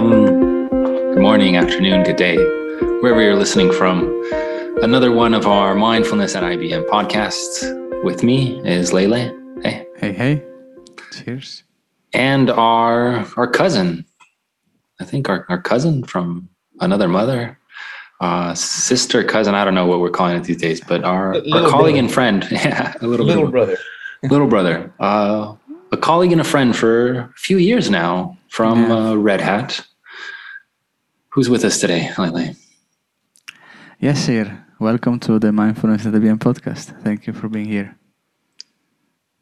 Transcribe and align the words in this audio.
welcome. 0.00 0.68
Good 1.14 1.22
morning, 1.22 1.56
afternoon, 1.56 2.04
good 2.04 2.16
day, 2.16 2.36
wherever 3.00 3.20
you're 3.20 3.34
listening 3.34 3.72
from. 3.72 4.06
Another 4.80 5.10
one 5.10 5.34
of 5.34 5.46
our 5.46 5.74
Mindfulness 5.74 6.36
at 6.36 6.44
IBM 6.44 6.86
podcasts. 6.86 8.04
With 8.04 8.22
me 8.22 8.60
is 8.64 8.92
Lele. 8.92 9.34
Hey. 9.62 9.86
Hey, 9.96 10.12
hey. 10.12 10.44
Cheers. 11.12 11.64
And 12.12 12.48
our 12.48 13.26
our 13.36 13.48
cousin. 13.48 14.04
I 15.00 15.04
think 15.04 15.28
our, 15.28 15.44
our 15.48 15.60
cousin 15.60 16.04
from 16.04 16.48
another 16.80 17.08
mother. 17.08 17.58
Uh, 18.20 18.54
sister, 18.54 19.24
cousin, 19.24 19.54
I 19.54 19.64
don't 19.64 19.74
know 19.74 19.86
what 19.86 20.00
we're 20.00 20.10
calling 20.10 20.36
it 20.36 20.44
these 20.44 20.58
days, 20.58 20.80
but 20.80 21.02
our, 21.02 21.34
our 21.34 21.68
colleague 21.68 21.72
brother. 21.72 21.98
and 21.98 22.12
friend. 22.12 22.48
yeah, 22.50 22.94
a 23.00 23.06
little, 23.06 23.26
little 23.26 23.48
brother. 23.48 23.76
little 24.22 24.46
brother. 24.46 24.92
Uh, 25.00 25.54
a 25.90 25.96
colleague 25.96 26.32
and 26.32 26.40
a 26.40 26.44
friend 26.44 26.76
for 26.76 27.18
a 27.18 27.32
few 27.36 27.58
years 27.58 27.90
now 27.90 28.37
from 28.48 28.90
uh, 28.90 29.14
Red 29.14 29.40
Hat. 29.40 29.86
Who's 31.30 31.48
with 31.48 31.64
us 31.64 31.80
today, 31.80 32.10
Lele? 32.18 32.54
Yes, 34.00 34.24
sir. 34.24 34.64
Welcome 34.80 35.20
to 35.20 35.38
the 35.38 35.52
Mindfulness 35.52 36.06
at 36.06 36.14
IBM 36.14 36.38
podcast. 36.38 37.00
Thank 37.02 37.26
you 37.26 37.32
for 37.32 37.48
being 37.48 37.66
here. 37.66 37.96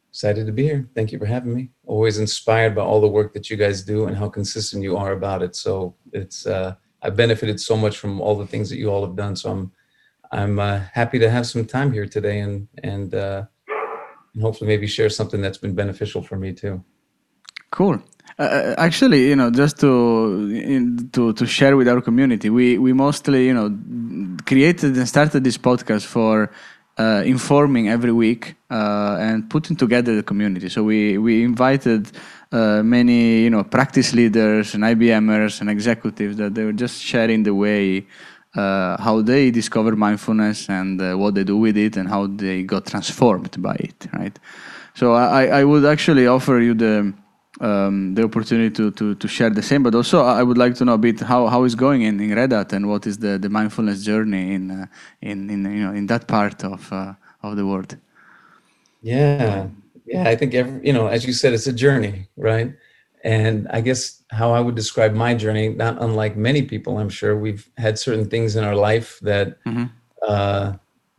Excited 0.09 0.45
to 0.47 0.51
be 0.51 0.63
here. 0.63 0.89
Thank 0.95 1.11
you 1.11 1.19
for 1.19 1.25
having 1.25 1.53
me. 1.53 1.69
Always 1.85 2.17
inspired 2.17 2.75
by 2.75 2.81
all 2.81 2.99
the 2.99 3.07
work 3.07 3.33
that 3.33 3.49
you 3.49 3.55
guys 3.57 3.83
do 3.83 4.07
and 4.07 4.17
how 4.17 4.29
consistent 4.29 4.83
you 4.83 4.97
are 4.97 5.11
about 5.11 5.43
it. 5.43 5.55
So 5.55 5.95
it's 6.11 6.45
uh, 6.45 6.75
I've 7.01 7.15
benefited 7.15 7.59
so 7.59 7.77
much 7.77 7.97
from 7.99 8.19
all 8.19 8.35
the 8.35 8.47
things 8.47 8.69
that 8.69 8.77
you 8.77 8.89
all 8.89 9.05
have 9.05 9.15
done. 9.15 9.35
So 9.35 9.51
I'm 9.51 9.71
I'm 10.31 10.59
uh, 10.59 10.81
happy 10.91 11.19
to 11.19 11.29
have 11.29 11.45
some 11.45 11.65
time 11.65 11.93
here 11.93 12.07
today 12.07 12.39
and 12.39 12.67
and 12.83 13.13
uh, 13.13 13.45
and 14.33 14.41
hopefully 14.41 14.67
maybe 14.67 14.87
share 14.87 15.09
something 15.09 15.39
that's 15.39 15.59
been 15.59 15.75
beneficial 15.75 16.23
for 16.23 16.35
me 16.35 16.51
too. 16.51 16.83
Cool. 17.71 18.01
Uh, 18.39 18.75
actually, 18.77 19.29
you 19.29 19.35
know, 19.35 19.49
just 19.49 19.79
to 19.79 20.49
in, 20.53 21.09
to 21.11 21.33
to 21.33 21.45
share 21.47 21.75
with 21.75 21.87
our 21.87 22.01
community, 22.01 22.49
we 22.51 22.77
we 22.77 22.93
mostly 22.93 23.47
you 23.47 23.53
know 23.53 23.75
created 24.45 24.95
and 24.95 25.07
started 25.07 25.43
this 25.43 25.57
podcast 25.57 26.05
for 26.05 26.51
uh, 26.99 27.23
informing 27.25 27.89
every 27.89 28.11
week 28.11 28.55
uh, 28.69 29.17
and 29.19 29.49
putting 29.49 29.75
together 29.75 30.15
the 30.15 30.21
community. 30.21 30.69
So 30.69 30.83
we 30.83 31.17
we 31.17 31.43
invited 31.43 32.11
uh, 32.51 32.83
many 32.83 33.41
you 33.41 33.49
know 33.49 33.63
practice 33.63 34.13
leaders 34.13 34.75
and 34.75 34.83
IBMers 34.83 35.61
and 35.61 35.69
executives 35.69 36.37
that 36.37 36.53
they 36.53 36.63
were 36.63 36.73
just 36.73 37.01
sharing 37.01 37.41
the 37.41 37.55
way 37.55 38.05
uh, 38.55 39.01
how 39.01 39.21
they 39.21 39.51
discover 39.51 39.95
mindfulness 39.95 40.69
and 40.69 41.01
uh, 41.01 41.15
what 41.15 41.33
they 41.33 41.43
do 41.43 41.57
with 41.57 41.75
it 41.75 41.97
and 41.97 42.07
how 42.07 42.27
they 42.27 42.63
got 42.63 42.85
transformed 42.85 43.61
by 43.61 43.75
it, 43.79 44.07
right? 44.13 44.37
So 44.93 45.13
I, 45.13 45.45
I 45.45 45.63
would 45.63 45.85
actually 45.85 46.27
offer 46.27 46.59
you 46.59 46.73
the 46.73 47.13
um, 47.61 48.15
the 48.15 48.23
opportunity 48.23 48.73
to, 48.75 48.91
to, 48.91 49.15
to 49.15 49.27
share 49.27 49.49
the 49.49 49.61
same, 49.61 49.83
but 49.83 49.95
also 49.95 50.23
I 50.23 50.43
would 50.43 50.57
like 50.57 50.75
to 50.75 50.85
know 50.85 50.93
a 50.93 50.97
bit 50.97 51.19
how, 51.19 51.47
how 51.47 51.63
is 51.63 51.75
going 51.75 52.03
in, 52.03 52.19
in 52.19 52.35
Red 52.35 52.51
Hat 52.51 52.73
and 52.73 52.87
what 52.87 53.07
is 53.07 53.17
the, 53.17 53.37
the 53.37 53.49
mindfulness 53.49 54.03
journey 54.03 54.53
in, 54.53 54.71
uh, 54.71 54.85
in, 55.21 55.49
in, 55.49 55.65
you 55.65 55.83
know, 55.83 55.93
in 55.93 56.07
that 56.07 56.27
part 56.27 56.63
of, 56.63 56.91
uh, 56.91 57.13
of 57.43 57.55
the 57.55 57.65
world. 57.65 57.97
Yeah, 59.01 59.67
yeah, 60.05 60.27
I 60.27 60.35
think 60.35 60.53
every, 60.53 60.85
you 60.85 60.93
know, 60.93 61.07
as 61.07 61.25
you 61.25 61.33
said, 61.33 61.53
it's 61.53 61.67
a 61.67 61.73
journey, 61.73 62.27
right? 62.37 62.73
And 63.23 63.67
I 63.69 63.81
guess 63.81 64.23
how 64.29 64.51
I 64.51 64.59
would 64.59 64.75
describe 64.75 65.13
my 65.13 65.33
journey, 65.33 65.69
not 65.69 66.01
unlike 66.01 66.37
many 66.37 66.61
people, 66.61 66.97
I'm 66.97 67.09
sure 67.09 67.37
we've 67.37 67.69
had 67.77 67.99
certain 67.99 68.29
things 68.29 68.55
in 68.55 68.63
our 68.63 68.75
life 68.75 69.19
that 69.21 69.63
mm-hmm. 69.63 69.85
uh, 70.27 70.73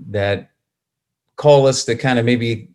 that 0.09 0.51
call 1.37 1.67
us 1.67 1.85
to 1.85 1.97
kind 1.97 2.19
of 2.19 2.25
maybe 2.25 2.71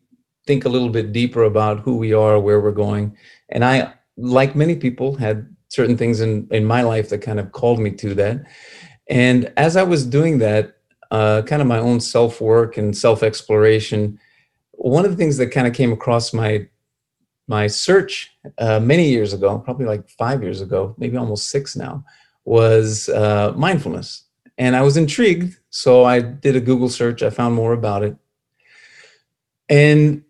think 0.45 0.66
a 0.66 0.69
little 0.69 0.89
bit 0.89 1.13
deeper 1.13 1.44
about 1.44 1.80
who 1.80 1.97
we 1.97 2.13
are, 2.13 2.39
where 2.39 2.59
we're 2.59 2.72
going. 2.72 3.17
And 3.49 3.63
I, 3.63 3.94
like 4.17 4.55
many 4.55 4.75
people, 4.75 5.16
had 5.16 5.53
certain 5.69 5.97
things 5.97 6.22
in 6.22 6.47
in 6.52 6.66
my 6.66 6.81
life 6.81 7.09
that 7.09 7.20
kind 7.20 7.39
of 7.39 7.52
called 7.52 7.80
me 7.80 7.92
to 7.92 8.14
that. 8.15 8.45
And 9.09 9.52
as 9.58 9.76
I 9.76 9.83
was 9.83 10.05
doing 10.05 10.37
that, 10.39 10.77
uh, 11.11 11.42
kind 11.43 11.61
of 11.61 11.67
my 11.67 11.80
own 11.80 11.99
self 11.99 12.42
work 12.42 12.77
and 12.77 12.95
self 12.95 13.23
exploration, 13.23 14.20
one 14.71 15.05
of 15.05 15.11
the 15.11 15.17
things 15.17 15.37
that 15.37 15.48
kind 15.48 15.67
of 15.67 15.73
came 15.73 15.92
across 15.92 16.33
my 16.33 16.67
my 17.48 17.67
search 17.67 18.31
uh, 18.58 18.80
many 18.80 19.10
years 19.10 19.33
ago, 19.33 19.60
probably 19.60 19.86
like 19.86 20.10
five 20.10 20.42
years 20.42 20.61
ago, 20.61 20.95
maybe 20.98 21.17
almost 21.17 21.49
six 21.49 21.75
now, 21.75 22.04
was 22.45 23.10
uh, 23.10 23.54
mindfulness. 23.55 24.23
And 24.58 24.75
I 24.75 24.81
was 24.81 24.98
intrigued. 24.98 25.58
So 25.70 26.04
I 26.04 26.20
did 26.20 26.55
a 26.55 26.61
Google 26.61 26.89
search. 26.89 27.23
I 27.23 27.30
found 27.30 27.55
more 27.55 27.73
about 27.73 28.04
it. 28.04 28.15
And 29.67 30.23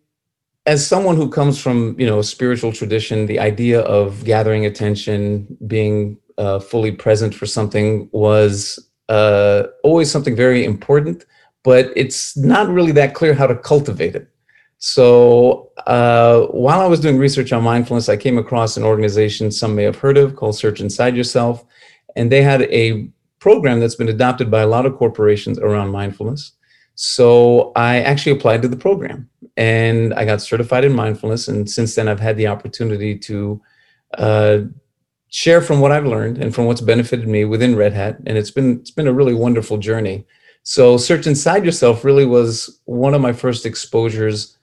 as 0.65 0.85
someone 0.85 1.15
who 1.15 1.29
comes 1.29 1.59
from, 1.59 1.99
you 1.99 2.05
know, 2.05 2.19
a 2.19 2.23
spiritual 2.23 2.71
tradition, 2.71 3.25
the 3.25 3.39
idea 3.39 3.81
of 3.81 4.23
gathering 4.23 4.65
attention, 4.65 5.57
being 5.67 6.17
uh, 6.37 6.59
fully 6.59 6.91
present 6.91 7.35
for 7.35 7.45
something 7.45 8.09
was 8.11 8.79
uh, 9.09 9.63
always 9.83 10.09
something 10.09 10.35
very 10.35 10.63
important, 10.63 11.25
but 11.63 11.91
it's 11.95 12.37
not 12.37 12.69
really 12.69 12.93
that 12.93 13.13
clear 13.13 13.33
how 13.33 13.47
to 13.47 13.55
cultivate 13.55 14.15
it. 14.15 14.29
So 14.77 15.71
uh, 15.87 16.47
while 16.47 16.81
I 16.81 16.87
was 16.87 16.99
doing 16.99 17.17
research 17.17 17.53
on 17.53 17.63
mindfulness, 17.63 18.09
I 18.09 18.17
came 18.17 18.37
across 18.37 18.75
an 18.75 18.83
organization 18.83 19.51
some 19.51 19.75
may 19.75 19.83
have 19.83 19.97
heard 19.97 20.17
of 20.17 20.35
called 20.35 20.57
Search 20.57 20.81
Inside 20.81 21.15
Yourself. 21.15 21.65
And 22.15 22.31
they 22.31 22.41
had 22.41 22.63
a 22.63 23.07
program 23.39 23.79
that's 23.79 23.95
been 23.95 24.09
adopted 24.09 24.51
by 24.51 24.61
a 24.61 24.67
lot 24.67 24.85
of 24.85 24.95
corporations 24.95 25.59
around 25.59 25.89
mindfulness. 25.89 26.53
So 26.95 27.71
I 27.75 28.01
actually 28.01 28.33
applied 28.33 28.61
to 28.61 28.67
the 28.67 28.77
program 28.77 29.29
and 29.57 30.13
I 30.13 30.25
got 30.25 30.41
certified 30.41 30.85
in 30.85 30.93
mindfulness. 30.93 31.47
And 31.47 31.69
since 31.69 31.95
then, 31.95 32.07
I've 32.07 32.19
had 32.19 32.37
the 32.37 32.47
opportunity 32.47 33.17
to 33.19 33.61
uh, 34.17 34.59
share 35.29 35.61
from 35.61 35.79
what 35.79 35.91
I've 35.91 36.05
learned 36.05 36.37
and 36.37 36.53
from 36.53 36.65
what's 36.65 36.81
benefited 36.81 37.27
me 37.27 37.45
within 37.45 37.75
Red 37.75 37.93
Hat. 37.93 38.17
And 38.25 38.37
it's 38.37 38.51
been 38.51 38.79
it's 38.79 38.91
been 38.91 39.07
a 39.07 39.13
really 39.13 39.33
wonderful 39.33 39.77
journey. 39.77 40.25
So 40.63 40.97
Search 40.97 41.27
Inside 41.27 41.65
Yourself 41.65 42.05
really 42.05 42.25
was 42.25 42.79
one 42.85 43.13
of 43.13 43.21
my 43.21 43.33
first 43.33 43.65
exposures 43.65 44.57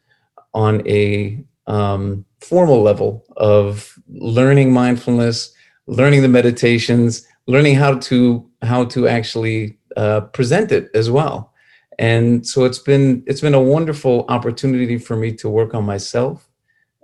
on 0.55 0.87
a 0.89 1.45
um, 1.67 2.25
formal 2.41 2.83
level 2.83 3.25
of 3.37 3.99
learning 4.09 4.73
mindfulness, 4.73 5.53
learning 5.87 6.23
the 6.23 6.29
meditations, 6.29 7.27
learning 7.47 7.75
how 7.77 7.99
to 7.99 8.49
how 8.63 8.85
to 8.87 9.09
actually 9.09 9.79
uh, 9.97 10.23
present 10.23 10.73
it 10.73 10.91
as 10.95 11.11
well. 11.11 11.53
And 12.01 12.47
so 12.47 12.65
it's 12.65 12.79
been 12.79 13.23
it's 13.27 13.43
been 13.43 13.53
a 13.53 13.61
wonderful 13.61 14.25
opportunity 14.31 14.97
for 14.97 15.17
me 15.17 15.35
to 15.35 15.51
work 15.51 15.75
on 15.75 15.85
myself, 15.85 16.49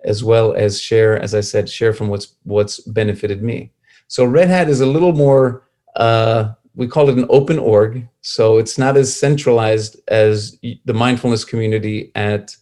as 0.05 0.25
well 0.25 0.55
as 0.55 0.81
share, 0.81 1.21
as 1.21 1.34
I 1.34 1.43
said, 1.43 1.69
share 1.69 1.93
from 1.93 2.09
what's 2.09 2.34
what's 2.45 2.81
benefited 2.81 3.43
me. 3.43 3.73
So 4.09 4.25
Red 4.25 4.49
Hat 4.49 4.71
is 4.71 4.81
a 4.81 4.87
little 4.87 5.12
more. 5.12 5.65
Uh, 5.97 6.55
we 6.75 6.89
call 6.89 7.11
it 7.11 7.19
an 7.19 7.27
open 7.29 7.59
org, 7.59 8.09
so 8.23 8.57
it's 8.57 8.79
not 8.79 8.97
as 8.97 9.15
centralized 9.15 10.01
as 10.09 10.59
the 10.62 10.95
mindfulness 10.95 11.45
community 11.45 12.11
at 12.15 12.57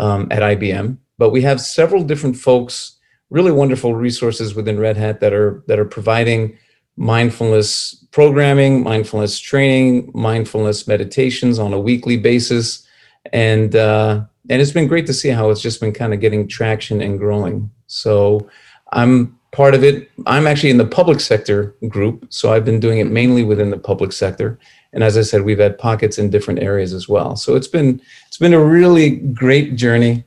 um, 0.00 0.26
at 0.32 0.42
IBM. 0.42 0.98
But 1.18 1.30
we 1.30 1.42
have 1.42 1.60
several 1.60 2.02
different 2.02 2.36
folks, 2.36 2.98
really 3.30 3.52
wonderful 3.52 3.94
resources 3.94 4.56
within 4.56 4.80
Red 4.80 4.96
Hat 4.96 5.20
that 5.20 5.32
are 5.32 5.62
that 5.68 5.78
are 5.78 5.84
providing 5.84 6.58
mindfulness 6.96 7.94
programming, 8.10 8.82
mindfulness 8.82 9.38
training, 9.38 10.10
mindfulness 10.14 10.86
meditations 10.86 11.58
on 11.58 11.72
a 11.72 11.80
weekly 11.80 12.16
basis, 12.16 12.86
and 13.32 13.76
uh, 13.76 14.22
and 14.48 14.60
it's 14.60 14.72
been 14.72 14.88
great 14.88 15.06
to 15.06 15.14
see 15.14 15.28
how 15.28 15.50
it's 15.50 15.62
just 15.62 15.80
been 15.80 15.92
kind 15.92 16.12
of 16.12 16.20
getting 16.20 16.48
traction 16.48 17.00
and 17.00 17.18
growing. 17.18 17.70
So 17.86 18.48
I'm 18.92 19.38
part 19.52 19.74
of 19.74 19.84
it. 19.84 20.10
I'm 20.26 20.46
actually 20.46 20.70
in 20.70 20.78
the 20.78 20.86
public 20.86 21.20
sector 21.20 21.74
group, 21.88 22.26
so 22.30 22.52
I've 22.52 22.64
been 22.64 22.80
doing 22.80 22.98
it 22.98 23.10
mainly 23.10 23.44
within 23.44 23.70
the 23.70 23.78
public 23.78 24.12
sector. 24.12 24.58
And 24.92 25.04
as 25.04 25.16
I 25.16 25.22
said, 25.22 25.42
we've 25.42 25.58
had 25.58 25.78
pockets 25.78 26.18
in 26.18 26.30
different 26.30 26.60
areas 26.60 26.92
as 26.92 27.08
well. 27.08 27.36
So 27.36 27.54
it's 27.54 27.68
been 27.68 28.00
it's 28.26 28.38
been 28.38 28.54
a 28.54 28.64
really 28.64 29.16
great 29.16 29.76
journey, 29.76 30.24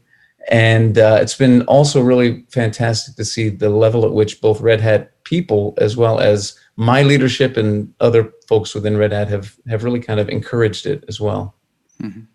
and 0.49 0.97
uh, 0.97 1.19
it's 1.21 1.35
been 1.35 1.63
also 1.63 2.01
really 2.01 2.45
fantastic 2.49 3.15
to 3.15 3.25
see 3.25 3.49
the 3.49 3.69
level 3.69 4.05
at 4.05 4.13
which 4.13 4.41
both 4.41 4.61
Red 4.61 4.81
Hat 4.81 5.12
people, 5.35 5.73
as 5.77 5.97
well 5.97 6.19
as 6.19 6.55
my 6.75 7.01
leadership 7.01 7.57
and 7.57 7.91
other 7.99 8.31
folks 8.47 8.75
within 8.75 8.97
Red 8.97 9.11
Hat, 9.11 9.27
have 9.29 9.57
have 9.67 9.83
really 9.83 9.99
kind 9.99 10.19
of 10.19 10.29
encouraged 10.29 10.85
it 10.85 11.03
as 11.07 11.19
well. 11.19 11.55
Mm-hmm. 12.01 12.25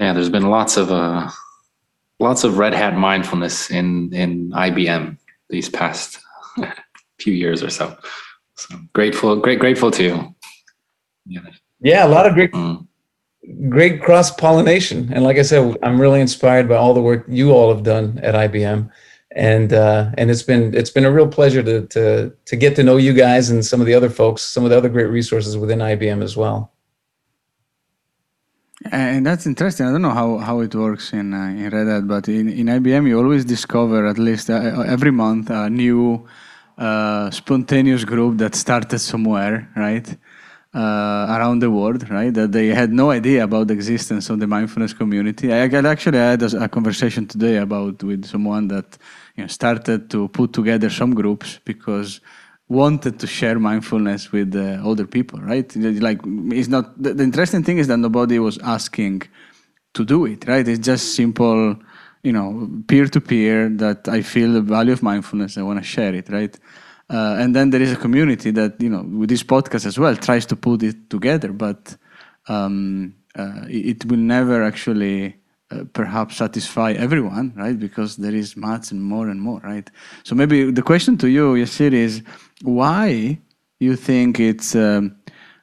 Yeah, 0.00 0.12
there's 0.12 0.34
been 0.38 0.50
lots 0.50 0.76
of 0.76 0.90
uh, 0.90 1.30
lots 2.18 2.42
of 2.42 2.58
Red 2.58 2.74
Hat 2.74 2.96
mindfulness 2.96 3.70
in 3.70 4.12
in 4.12 4.50
IBM 4.50 5.16
these 5.48 5.68
past 5.68 6.18
few 7.20 7.34
years 7.34 7.62
or 7.62 7.70
so. 7.70 7.96
So 8.56 8.76
grateful, 8.92 9.36
great, 9.36 9.60
grateful 9.60 9.90
to 9.92 10.02
you. 10.02 10.34
Yeah. 11.26 11.40
yeah, 11.80 12.06
a 12.06 12.10
lot 12.16 12.26
of 12.26 12.34
great, 12.34 12.52
mm. 12.52 12.86
great 13.68 14.02
cross 14.02 14.30
pollination. 14.30 15.10
And 15.12 15.22
like 15.22 15.38
I 15.38 15.42
said, 15.42 15.76
I'm 15.82 16.00
really 16.00 16.20
inspired 16.20 16.68
by 16.68 16.76
all 16.76 16.94
the 16.94 17.02
work 17.02 17.24
you 17.28 17.52
all 17.52 17.72
have 17.74 17.84
done 17.84 18.18
at 18.22 18.34
IBM, 18.34 18.90
and 19.36 19.72
uh, 19.72 20.10
and 20.18 20.30
it's 20.30 20.42
been 20.42 20.74
it's 20.74 20.90
been 20.90 21.04
a 21.04 21.12
real 21.12 21.28
pleasure 21.28 21.62
to 21.62 21.86
to 21.88 22.32
to 22.46 22.56
get 22.56 22.76
to 22.76 22.82
know 22.82 22.96
you 22.96 23.12
guys 23.12 23.50
and 23.50 23.64
some 23.64 23.80
of 23.80 23.86
the 23.86 23.94
other 23.94 24.10
folks, 24.10 24.42
some 24.42 24.64
of 24.64 24.70
the 24.70 24.76
other 24.76 24.88
great 24.88 25.10
resources 25.10 25.56
within 25.56 25.78
IBM 25.78 26.22
as 26.22 26.36
well. 26.36 26.72
And 28.90 29.26
that's 29.26 29.46
interesting. 29.46 29.86
I 29.86 29.92
don't 29.92 30.00
know 30.00 30.10
how, 30.10 30.38
how 30.38 30.60
it 30.60 30.74
works 30.74 31.12
in 31.12 31.34
uh, 31.34 31.48
in 31.48 31.68
Red 31.68 31.86
Hat, 31.86 32.08
but 32.08 32.28
in, 32.28 32.48
in 32.48 32.66
IBM 32.66 33.06
you 33.06 33.18
always 33.18 33.44
discover 33.44 34.06
at 34.06 34.18
least 34.18 34.48
uh, 34.48 34.84
every 34.86 35.10
month 35.10 35.50
a 35.50 35.68
new 35.68 36.26
uh, 36.78 37.30
spontaneous 37.30 38.04
group 38.04 38.38
that 38.38 38.54
started 38.54 38.98
somewhere, 38.98 39.68
right? 39.76 40.16
Uh, 40.72 41.26
around 41.36 41.58
the 41.58 41.68
world, 41.68 42.08
right? 42.10 42.32
That 42.32 42.52
they 42.52 42.68
had 42.68 42.92
no 42.92 43.10
idea 43.10 43.42
about 43.42 43.66
the 43.66 43.74
existence 43.74 44.30
of 44.30 44.38
the 44.38 44.46
mindfulness 44.46 44.92
community. 44.92 45.52
I, 45.52 45.64
I 45.64 45.90
actually 45.90 46.18
had 46.18 46.40
a, 46.44 46.62
a, 46.62 46.68
conversation 46.68 47.26
today 47.26 47.56
about 47.56 48.00
with 48.04 48.24
someone 48.24 48.68
that 48.68 48.96
you 49.34 49.42
know, 49.42 49.48
started 49.48 50.08
to 50.10 50.28
put 50.28 50.52
together 50.52 50.88
some 50.88 51.12
groups 51.12 51.58
because 51.64 52.20
wanted 52.68 53.18
to 53.18 53.26
share 53.26 53.58
mindfulness 53.58 54.30
with 54.30 54.54
uh, 54.54 54.80
other 54.88 55.06
people, 55.06 55.40
right? 55.40 55.74
Like 55.74 56.20
it's 56.24 56.68
not 56.68 57.02
the, 57.02 57.14
the 57.14 57.24
interesting 57.24 57.64
thing 57.64 57.78
is 57.78 57.88
that 57.88 57.96
nobody 57.96 58.38
was 58.38 58.56
asking 58.58 59.22
to 59.94 60.04
do 60.04 60.24
it, 60.24 60.46
right? 60.46 60.66
It's 60.66 60.86
just 60.86 61.16
simple, 61.16 61.76
you 62.22 62.32
know, 62.32 62.70
peer 62.86 63.06
to 63.06 63.20
peer 63.20 63.68
that 63.70 64.06
I 64.06 64.22
feel 64.22 64.52
the 64.52 64.60
value 64.60 64.92
of 64.92 65.02
mindfulness. 65.02 65.58
I 65.58 65.62
want 65.62 65.80
to 65.80 65.84
share 65.84 66.14
it, 66.14 66.28
right? 66.28 66.56
Uh, 67.10 67.36
and 67.40 67.56
then 67.56 67.70
there 67.70 67.82
is 67.82 67.92
a 67.92 67.96
community 67.96 68.52
that 68.52 68.80
you 68.80 68.88
know 68.88 69.02
with 69.02 69.28
this 69.28 69.42
podcast 69.42 69.84
as 69.84 69.98
well 69.98 70.14
tries 70.14 70.46
to 70.46 70.56
put 70.56 70.82
it 70.82 71.10
together, 71.10 71.52
but 71.52 71.96
um, 72.48 73.14
uh, 73.36 73.62
it 73.68 74.04
will 74.06 74.18
never 74.18 74.62
actually 74.62 75.36
uh, 75.70 75.84
perhaps 75.92 76.36
satisfy 76.36 76.92
everyone, 76.92 77.52
right? 77.56 77.78
Because 77.78 78.16
there 78.16 78.34
is 78.34 78.56
much 78.56 78.92
and 78.92 79.02
more 79.02 79.28
and 79.28 79.40
more, 79.40 79.60
right? 79.60 79.90
So 80.22 80.34
maybe 80.34 80.70
the 80.70 80.82
question 80.82 81.16
to 81.18 81.28
you, 81.28 81.54
Yasir, 81.54 81.92
is 81.92 82.22
why 82.62 83.38
you 83.80 83.96
think 83.96 84.38
it's 84.38 84.74
um, 84.76 85.16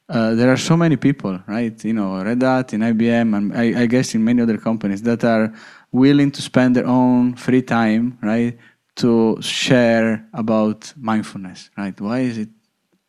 uh, 0.10 0.34
there 0.36 0.52
are 0.52 0.58
so 0.58 0.78
many 0.78 0.96
people, 0.96 1.40
right? 1.48 1.84
You 1.84 1.94
know, 1.94 2.24
Red 2.24 2.42
Hat, 2.42 2.74
in 2.74 2.82
IBM, 2.82 3.36
and 3.36 3.58
I, 3.58 3.84
I 3.84 3.86
guess 3.86 4.16
in 4.16 4.24
many 4.24 4.42
other 4.42 4.58
companies 4.58 5.02
that 5.04 5.24
are 5.24 5.54
willing 5.92 6.32
to 6.32 6.42
spend 6.42 6.76
their 6.76 6.88
own 6.88 7.36
free 7.36 7.62
time, 7.62 8.18
right, 8.22 8.58
to 8.98 9.38
share 9.42 10.28
about 10.34 10.94
mindfulness, 10.98 11.70
right? 11.78 12.00
Why 12.00 12.20
is 12.20 12.38
it 12.38 12.50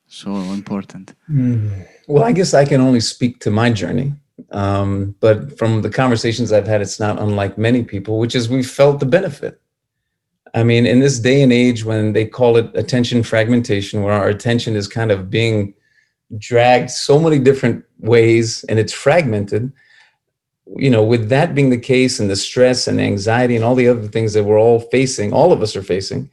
so 0.07 0.35
important? 0.35 1.15
Mm. 1.31 1.87
Well, 2.07 2.25
I 2.25 2.33
guess 2.33 2.55
I 2.55 2.65
can 2.65 2.81
only 2.81 3.01
speak 3.01 3.41
to 3.41 3.51
my 3.51 3.71
journey. 3.71 4.13
Um, 4.51 5.15
but 5.21 5.59
from 5.59 5.83
the 5.83 5.91
conversations 5.91 6.53
I've 6.53 6.67
had, 6.67 6.81
it's 6.81 7.01
not 7.01 7.19
unlike 7.19 7.59
many 7.59 7.83
people, 7.83 8.19
which 8.19 8.35
is 8.35 8.49
we 8.49 8.63
felt 8.63 9.01
the 9.01 9.07
benefit. 9.07 9.61
I 10.55 10.63
mean, 10.63 10.87
in 10.87 11.01
this 11.01 11.19
day 11.19 11.43
and 11.43 11.53
age 11.53 11.85
when 11.85 12.13
they 12.13 12.25
call 12.25 12.57
it 12.57 12.71
attention 12.75 13.23
fragmentation, 13.23 14.03
where 14.03 14.15
our 14.15 14.29
attention 14.29 14.77
is 14.77 14.89
kind 14.89 15.11
of 15.11 15.29
being 15.31 15.75
dragged 16.39 16.91
so 16.91 17.19
many 17.19 17.39
different 17.39 17.85
ways 17.99 18.65
and 18.65 18.79
it's 18.79 18.93
fragmented, 18.93 19.73
you 20.77 20.91
know, 20.91 21.03
with 21.03 21.29
that 21.29 21.55
being 21.55 21.71
the 21.71 21.79
case 21.79 22.21
and 22.21 22.29
the 22.29 22.37
stress 22.37 22.87
and 22.87 23.01
anxiety 23.01 23.57
and 23.57 23.65
all 23.65 23.75
the 23.75 23.89
other 23.89 24.07
things 24.09 24.33
that 24.35 24.45
we're 24.45 24.61
all 24.61 24.81
facing, 24.81 25.33
all 25.33 25.53
of 25.53 25.63
us 25.63 25.77
are 25.77 25.83
facing, 25.83 26.31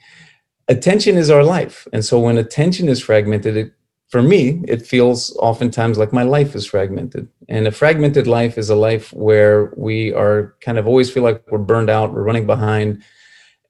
attention 0.67 1.17
is 1.17 1.29
our 1.29 1.43
life. 1.43 1.87
And 1.93 2.03
so 2.03 2.19
when 2.19 2.37
attention 2.37 2.89
is 2.89 3.01
fragmented, 3.01 3.55
it, 3.55 3.73
for 4.09 4.21
me, 4.21 4.61
it 4.67 4.85
feels 4.85 5.35
oftentimes 5.37 5.97
like 5.97 6.13
my 6.13 6.23
life 6.23 6.55
is 6.55 6.65
fragmented. 6.65 7.27
And 7.49 7.67
a 7.67 7.71
fragmented 7.71 8.27
life 8.27 8.57
is 8.57 8.69
a 8.69 8.75
life 8.75 9.11
where 9.13 9.73
we 9.77 10.13
are 10.13 10.55
kind 10.61 10.77
of 10.77 10.87
always 10.87 11.11
feel 11.11 11.23
like 11.23 11.43
we're 11.49 11.57
burned 11.57 11.89
out, 11.89 12.13
we're 12.13 12.23
running 12.23 12.45
behind. 12.45 13.03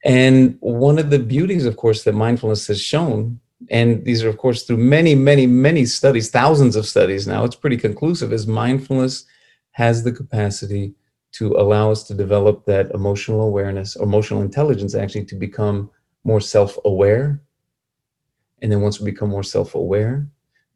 And 0.04 0.58
one 0.60 1.00
of 1.00 1.10
the 1.10 1.20
beauties, 1.20 1.66
of 1.66 1.78
course, 1.78 2.04
that 2.04 2.14
mindfulness 2.14 2.68
has 2.68 2.82
shown, 2.82 3.40
and 3.70 4.04
these 4.06 4.24
are, 4.24 4.30
of 4.30 4.38
course, 4.38 4.64
through 4.64 4.78
many, 4.78 5.16
many, 5.16 5.48
many 5.48 5.86
studies, 5.86 6.30
thousands 6.30 6.76
of 6.76 6.86
studies 6.86 7.28
now, 7.28 7.44
it's 7.44 7.56
pretty 7.56 7.78
conclusive, 7.78 8.34
is 8.34 8.46
mindfulness 8.46 9.26
has 9.76 10.04
the 10.04 10.12
capacity 10.12 10.96
to 11.34 11.52
allow 11.58 11.92
us 11.92 12.04
to 12.04 12.14
develop 12.14 12.64
that 12.64 12.90
emotional 12.92 13.42
awareness, 13.42 13.98
emotional 13.98 14.42
intelligence, 14.42 14.96
actually, 14.96 15.26
to 15.26 15.36
become 15.36 15.92
more 16.24 16.40
self 16.40 16.78
aware. 16.86 17.42
And 18.62 18.72
then 18.72 18.80
once 18.80 19.02
we 19.02 19.12
become 19.12 19.30
more 19.30 19.44
self 19.44 19.76
aware, 19.76 20.26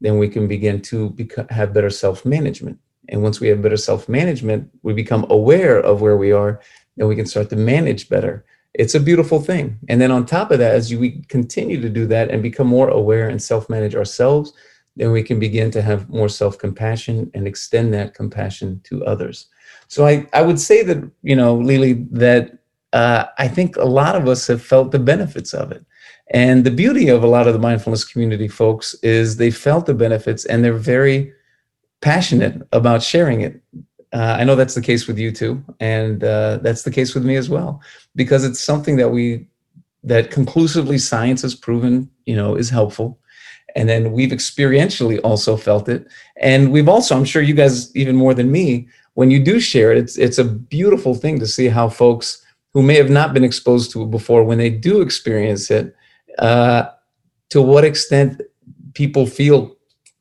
then 0.02 0.18
we 0.18 0.28
can 0.28 0.46
begin 0.46 0.82
to 0.82 1.16
have 1.48 1.72
better 1.72 1.88
self 1.88 2.26
management. 2.26 2.78
And 3.08 3.22
once 3.22 3.40
we 3.40 3.48
have 3.48 3.62
better 3.62 3.78
self 3.78 4.06
management, 4.06 4.68
we 4.82 4.92
become 4.92 5.24
aware 5.30 5.80
of 5.80 6.02
where 6.02 6.18
we 6.18 6.30
are, 6.30 6.60
then 6.98 7.08
we 7.08 7.16
can 7.16 7.24
start 7.24 7.48
to 7.50 7.56
manage 7.56 8.10
better. 8.10 8.44
It's 8.74 8.94
a 8.94 9.00
beautiful 9.00 9.40
thing. 9.40 9.78
And 9.88 9.98
then 9.98 10.10
on 10.10 10.26
top 10.26 10.50
of 10.50 10.58
that, 10.58 10.74
as 10.74 10.94
we 10.94 11.22
continue 11.28 11.80
to 11.80 11.88
do 11.88 12.06
that 12.08 12.30
and 12.30 12.42
become 12.42 12.66
more 12.66 12.90
aware 12.90 13.30
and 13.30 13.42
self 13.42 13.70
manage 13.70 13.94
ourselves, 13.94 14.52
then 14.96 15.12
we 15.12 15.22
can 15.22 15.38
begin 15.38 15.70
to 15.70 15.82
have 15.82 16.08
more 16.08 16.28
self 16.28 16.58
compassion 16.58 17.30
and 17.34 17.46
extend 17.46 17.94
that 17.94 18.14
compassion 18.14 18.80
to 18.84 19.04
others. 19.04 19.46
So 19.88 20.06
I, 20.06 20.26
I 20.32 20.42
would 20.42 20.60
say 20.60 20.82
that, 20.84 21.10
you 21.22 21.36
know, 21.36 21.56
Lily, 21.56 21.94
that 22.10 22.58
uh, 22.92 23.26
I 23.38 23.48
think 23.48 23.76
a 23.76 23.84
lot 23.84 24.16
of 24.16 24.28
us 24.28 24.46
have 24.48 24.62
felt 24.62 24.90
the 24.90 24.98
benefits 24.98 25.54
of 25.54 25.72
it. 25.72 25.84
And 26.32 26.64
the 26.64 26.70
beauty 26.70 27.08
of 27.08 27.24
a 27.24 27.26
lot 27.26 27.48
of 27.48 27.54
the 27.54 27.58
mindfulness 27.58 28.04
community 28.04 28.46
folks 28.46 28.94
is 29.02 29.36
they 29.36 29.50
felt 29.50 29.86
the 29.86 29.94
benefits 29.94 30.44
and 30.44 30.64
they're 30.64 30.72
very 30.72 31.32
passionate 32.00 32.62
about 32.72 33.02
sharing 33.02 33.40
it. 33.40 33.60
Uh, 34.12 34.36
I 34.38 34.44
know 34.44 34.56
that's 34.56 34.74
the 34.74 34.80
case 34.82 35.06
with 35.06 35.18
you 35.18 35.30
too, 35.30 35.62
and 35.78 36.24
uh, 36.24 36.58
that's 36.62 36.82
the 36.82 36.90
case 36.90 37.14
with 37.14 37.24
me 37.24 37.36
as 37.36 37.48
well, 37.48 37.80
because 38.16 38.44
it's 38.44 38.58
something 38.58 38.96
that 38.96 39.10
we 39.10 39.46
that 40.02 40.30
conclusively 40.32 40.98
science 40.98 41.42
has 41.42 41.54
proven, 41.54 42.10
you 42.26 42.34
know, 42.34 42.56
is 42.56 42.70
helpful 42.70 43.20
and 43.76 43.88
then 43.88 44.12
we've 44.12 44.30
experientially 44.30 45.20
also 45.22 45.56
felt 45.56 45.88
it. 45.88 46.06
And 46.40 46.72
we've 46.72 46.88
also 46.88 47.16
i'm 47.16 47.24
sure 47.24 47.42
you 47.42 47.54
guys 47.54 47.94
even 47.96 48.16
more 48.16 48.34
than 48.34 48.50
me 48.50 48.88
when 49.14 49.30
you 49.30 49.42
do 49.42 49.60
share 49.60 49.92
it 49.92 49.98
it's 49.98 50.16
it's 50.16 50.38
a 50.38 50.44
beautiful 50.44 51.14
thing 51.14 51.38
to 51.38 51.46
see 51.46 51.68
how 51.68 51.88
folks 51.88 52.44
who 52.72 52.82
may 52.82 52.96
have 52.96 53.10
not 53.10 53.34
been 53.34 53.44
exposed 53.44 53.90
to 53.92 54.02
it 54.02 54.10
before 54.10 54.44
when 54.44 54.58
they 54.58 54.70
do 54.70 55.00
experience 55.00 55.70
it 55.70 55.94
uh, 56.38 56.84
to 57.48 57.60
what 57.60 57.84
extent 57.84 58.40
people 58.94 59.26
feel 59.26 59.76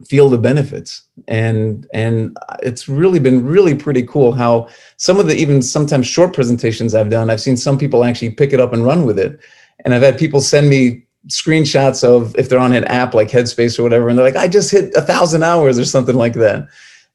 feel 0.07 0.29
the 0.29 0.37
benefits. 0.37 1.03
And 1.27 1.87
and 1.93 2.37
it's 2.63 2.87
really 2.87 3.19
been 3.19 3.45
really 3.45 3.75
pretty 3.75 4.03
cool 4.03 4.31
how 4.31 4.69
some 4.97 5.19
of 5.19 5.27
the 5.27 5.35
even 5.35 5.61
sometimes 5.61 6.07
short 6.07 6.33
presentations 6.33 6.95
i've 6.95 7.09
done 7.09 7.29
i've 7.29 7.41
seen 7.41 7.57
some 7.57 7.77
people 7.77 8.03
actually 8.03 8.31
pick 8.31 8.53
it 8.53 8.59
up 8.59 8.73
and 8.73 8.85
run 8.85 9.05
with 9.05 9.19
it. 9.19 9.39
And 9.83 9.93
i've 9.93 10.01
had 10.01 10.17
people 10.17 10.41
send 10.41 10.69
me 10.69 11.05
screenshots 11.29 12.03
of 12.03 12.35
if 12.37 12.49
they're 12.49 12.59
on 12.59 12.73
an 12.73 12.85
app 12.85 13.13
like 13.13 13.29
Headspace 13.29 13.79
or 13.79 13.83
whatever, 13.83 14.09
and 14.09 14.17
they're 14.17 14.25
like, 14.25 14.35
I 14.35 14.47
just 14.47 14.71
hit 14.71 14.93
a 14.95 15.01
thousand 15.01 15.43
hours 15.43 15.79
or 15.79 15.85
something 15.85 16.15
like 16.15 16.33
that. 16.33 16.67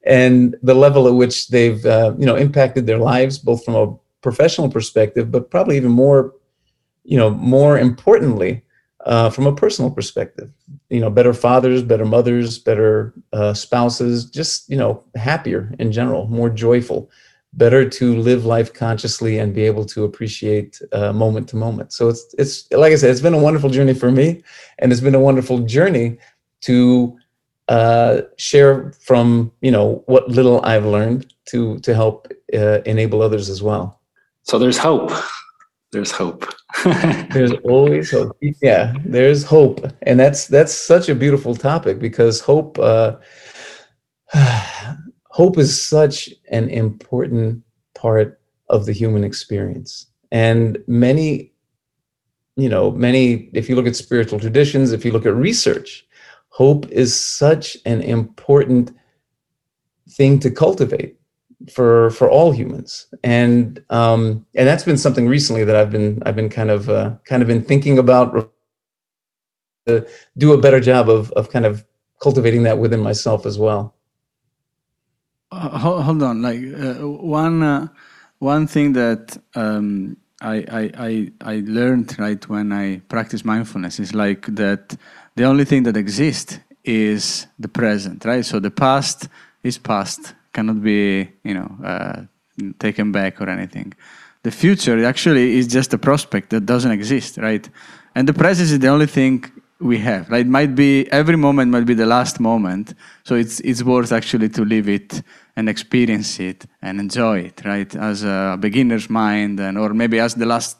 And 0.07 0.57
the 0.63 0.75
level 0.75 1.09
at 1.09 1.15
which 1.15 1.49
they've 1.49 1.85
uh, 1.85 2.15
you 2.19 2.27
know 2.27 2.37
impacted 2.37 2.87
their 2.87 2.99
lives, 2.99 3.39
both 3.39 3.65
from 3.65 3.75
a 3.75 3.95
professional 4.23 4.71
perspective, 4.71 5.31
but 5.31 5.51
probably 5.51 5.77
even 5.77 5.91
more, 5.91 6.35
you 7.05 7.19
know, 7.19 7.31
more 7.31 7.79
importantly, 7.79 8.63
uh, 9.05 9.31
from 9.31 9.47
a 9.47 9.55
personal 9.55 9.91
perspective. 9.91 10.51
You 10.89 11.01
know, 11.01 11.11
better 11.11 11.35
fathers, 11.35 11.83
better 11.83 12.05
mothers, 12.05 12.59
better 12.59 13.15
uh, 13.33 13.55
spouses, 13.55 14.27
just 14.27 14.69
you 14.71 14.77
know, 14.77 15.05
happier 15.15 15.75
in 15.79 15.93
general, 15.93 16.27
more 16.29 16.51
joyful 16.51 17.11
better 17.57 17.89
to 17.89 18.17
live 18.17 18.45
life 18.45 18.75
consciously 18.75 19.39
and 19.39 19.55
be 19.55 19.65
able 19.65 19.85
to 19.85 20.05
appreciate 20.05 20.81
uh, 20.93 21.13
moment 21.13 21.49
to 21.49 21.57
moment. 21.57 21.93
So 21.93 22.09
it's 22.09 22.35
it's 22.39 22.71
like 22.73 22.93
I 22.93 22.97
said, 22.97 23.11
it's 23.11 23.21
been 23.21 23.35
a 23.35 23.39
wonderful 23.39 23.71
journey 23.71 23.95
for 23.95 24.11
me, 24.11 24.43
and 24.79 24.93
it's 24.93 25.01
been 25.01 25.15
a 25.15 25.21
wonderful 25.21 25.61
journey 25.61 26.19
to 26.63 27.17
uh, 27.69 28.23
share 28.37 28.93
from 29.01 29.53
you 29.61 29.71
know 29.71 30.03
what 30.07 30.29
little 30.29 30.65
I've 30.65 30.87
learned 30.87 31.33
to 31.47 31.79
to 31.81 31.95
help 31.95 32.29
uh, 32.53 32.81
enable 32.87 33.23
others 33.23 33.49
as 33.49 33.63
well. 33.63 34.01
So 34.43 34.59
there's 34.59 34.79
hope. 34.79 35.13
There's 35.93 36.11
hope. 36.11 36.53
there's 37.31 37.53
always 37.65 38.11
hope. 38.11 38.37
Yeah, 38.61 38.95
there's 39.05 39.45
hope, 39.45 39.87
and 40.03 40.19
that's 40.19 40.49
that's 40.49 40.75
such 40.75 41.09
a 41.09 41.15
beautiful 41.15 41.55
topic 41.55 41.99
because 41.99 42.41
hope. 42.41 42.79
Hope 45.35 45.59
is 45.59 45.83
such 45.83 46.31
an 46.53 46.69
important 46.69 47.65
part 47.97 48.41
of 48.69 48.87
the 48.87 48.93
human 48.93 49.25
experience. 49.25 50.07
And 50.31 50.79
many, 50.87 51.51
you 52.55 52.69
know, 52.69 52.93
many, 52.93 53.51
if 53.53 53.69
you 53.69 53.75
look 53.75 53.89
at 53.89 53.97
spiritual 53.97 54.39
traditions, 54.39 54.93
if 54.93 55.05
you 55.05 55.11
look 55.11 55.27
at 55.27 55.35
research, 55.35 56.07
hope 56.51 56.87
is 56.93 57.19
such 57.19 57.77
an 57.85 58.01
important 58.03 58.93
thing 60.11 60.39
to 60.39 60.53
cultivate 60.53 61.17
for 61.73 62.11
for 62.11 62.31
all 62.31 62.53
humans 62.53 63.07
and 63.25 63.83
um 63.91 64.47
and 64.55 64.69
that's 64.69 64.85
been 64.85 64.99
something 64.99 65.27
recently 65.27 65.65
that 65.65 65.75
i've 65.75 65.91
been 65.91 66.23
i've 66.27 66.37
been 66.37 66.51
kind 66.51 66.71
of 66.71 66.91
uh, 66.91 67.11
kind 67.25 67.41
of 67.43 67.49
been 67.49 67.63
thinking 67.63 67.99
about 67.99 68.53
to 69.87 70.07
do 70.37 70.53
a 70.53 70.61
better 70.61 70.79
job 70.79 71.09
of 71.09 71.33
of 71.33 71.49
kind 71.49 71.65
of 71.65 71.85
cultivating 72.23 72.65
that 72.65 72.79
within 72.79 73.01
myself 73.01 73.47
as 73.47 73.59
well 73.59 73.95
hold 75.69 76.23
on 76.23 76.43
like 76.43 76.61
uh, 76.61 77.07
one 77.09 77.63
uh, 77.63 77.89
one 78.39 78.67
thing 78.67 78.93
that 78.93 79.37
um, 79.55 80.17
I, 80.41 80.57
I, 80.71 80.91
I 80.99 81.33
I 81.41 81.63
learned 81.67 82.19
right 82.19 82.49
when 82.49 82.73
I 82.73 83.01
practice 83.09 83.45
mindfulness 83.45 84.01
is 84.01 84.15
like 84.15 84.47
that 84.55 84.97
the 85.37 85.45
only 85.45 85.65
thing 85.65 85.85
that 85.85 85.97
exists 85.97 86.59
is 86.85 87.47
the 87.59 87.69
present 87.69 88.25
right? 88.25 88.45
So 88.45 88.61
the 88.61 88.71
past 88.71 89.29
is 89.63 89.79
past 89.79 90.35
cannot 90.53 90.83
be 90.83 91.29
you 91.43 91.55
know 91.55 91.71
uh, 91.85 92.23
taken 92.79 93.13
back 93.13 93.41
or 93.41 93.49
anything. 93.49 93.95
The 94.43 94.51
future 94.51 95.05
actually 95.05 95.57
is 95.57 95.67
just 95.67 95.95
a 95.95 95.99
prospect 95.99 96.51
that 96.51 96.67
doesn't 96.67 96.91
exist 96.91 97.39
right? 97.39 97.69
And 98.15 98.29
the 98.29 98.35
present 98.35 98.71
is 98.71 98.79
the 98.79 98.89
only 98.89 99.07
thing 99.07 99.45
we 99.85 99.99
have. 99.99 100.29
Right? 100.31 100.47
It 100.47 100.49
might 100.49 100.75
be 100.75 101.11
every 101.13 101.37
moment 101.37 101.71
might 101.71 101.87
be 101.87 101.95
the 101.95 102.07
last 102.07 102.41
moment, 102.41 102.95
so 103.25 103.35
it's 103.35 103.61
it's 103.61 103.83
worth 103.83 104.13
actually 104.13 104.49
to 104.51 104.65
live 104.65 104.89
it 104.89 105.23
and 105.57 105.69
experience 105.69 106.41
it 106.41 106.67
and 106.83 106.99
enjoy 106.99 107.41
it, 107.41 107.65
right? 107.65 107.95
As 107.95 108.25
a 108.25 108.57
beginner's 108.59 109.09
mind, 109.09 109.61
and 109.61 109.79
or 109.79 109.95
maybe 109.95 110.19
as 110.19 110.35
the 110.35 110.47
last 110.47 110.79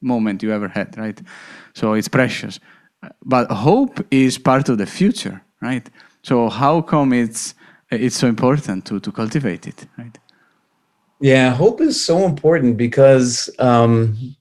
moment 0.00 0.42
you 0.42 0.52
ever 0.52 0.68
had, 0.68 0.96
right? 0.96 1.20
So 1.74 1.94
it's 1.94 2.08
precious. 2.08 2.60
But 3.24 3.50
hope 3.50 4.06
is 4.10 4.38
part 4.38 4.68
of 4.68 4.78
the 4.78 4.86
future, 4.86 5.42
right? 5.60 5.88
So 6.22 6.48
how 6.48 6.82
come 6.82 7.12
it's 7.12 7.54
it's 7.90 8.16
so 8.16 8.28
important 8.28 8.84
to 8.86 9.00
to 9.00 9.10
cultivate 9.10 9.66
it, 9.66 9.86
right? 9.98 10.18
Yeah, 11.20 11.50
hope 11.50 11.80
is 11.80 12.04
so 12.04 12.26
important 12.26 12.76
because, 12.76 13.48
um, 13.58 14.36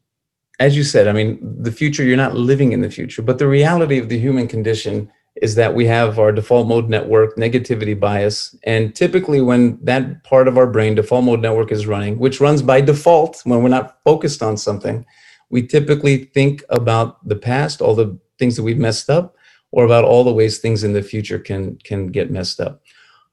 as 0.59 0.77
you 0.77 0.83
said, 0.83 1.07
I 1.07 1.11
mean, 1.11 1.39
the 1.41 1.71
future, 1.71 2.03
you're 2.03 2.17
not 2.17 2.35
living 2.35 2.71
in 2.71 2.81
the 2.81 2.89
future, 2.89 3.21
but 3.21 3.39
the 3.39 3.47
reality 3.47 3.97
of 3.97 4.09
the 4.09 4.19
human 4.19 4.47
condition 4.47 5.11
is 5.41 5.55
that 5.55 5.75
we 5.75 5.85
have 5.85 6.17
our 6.17 6.31
default 6.31 6.67
mode 6.67 6.89
network, 6.89 7.35
negativity 7.35 7.99
bias. 7.99 8.55
And 8.63 8.95
typically, 8.95 9.41
when 9.41 9.77
that 9.83 10.23
part 10.23 10.47
of 10.47 10.57
our 10.57 10.67
brain, 10.67 10.95
default 10.95 11.25
mode 11.25 11.41
network, 11.41 11.73
is 11.73 11.87
running, 11.87 12.17
which 12.19 12.39
runs 12.39 12.61
by 12.61 12.79
default 12.79 13.41
when 13.43 13.61
we're 13.61 13.69
not 13.69 13.97
focused 14.05 14.41
on 14.41 14.55
something, 14.55 15.05
we 15.49 15.67
typically 15.67 16.25
think 16.25 16.63
about 16.69 17.27
the 17.27 17.35
past, 17.35 17.81
all 17.81 17.95
the 17.95 18.17
things 18.39 18.55
that 18.55 18.63
we've 18.63 18.77
messed 18.77 19.09
up, 19.09 19.35
or 19.71 19.83
about 19.83 20.05
all 20.05 20.23
the 20.23 20.33
ways 20.33 20.59
things 20.59 20.85
in 20.85 20.93
the 20.93 21.03
future 21.03 21.37
can, 21.37 21.77
can 21.83 22.07
get 22.07 22.31
messed 22.31 22.61
up. 22.61 22.81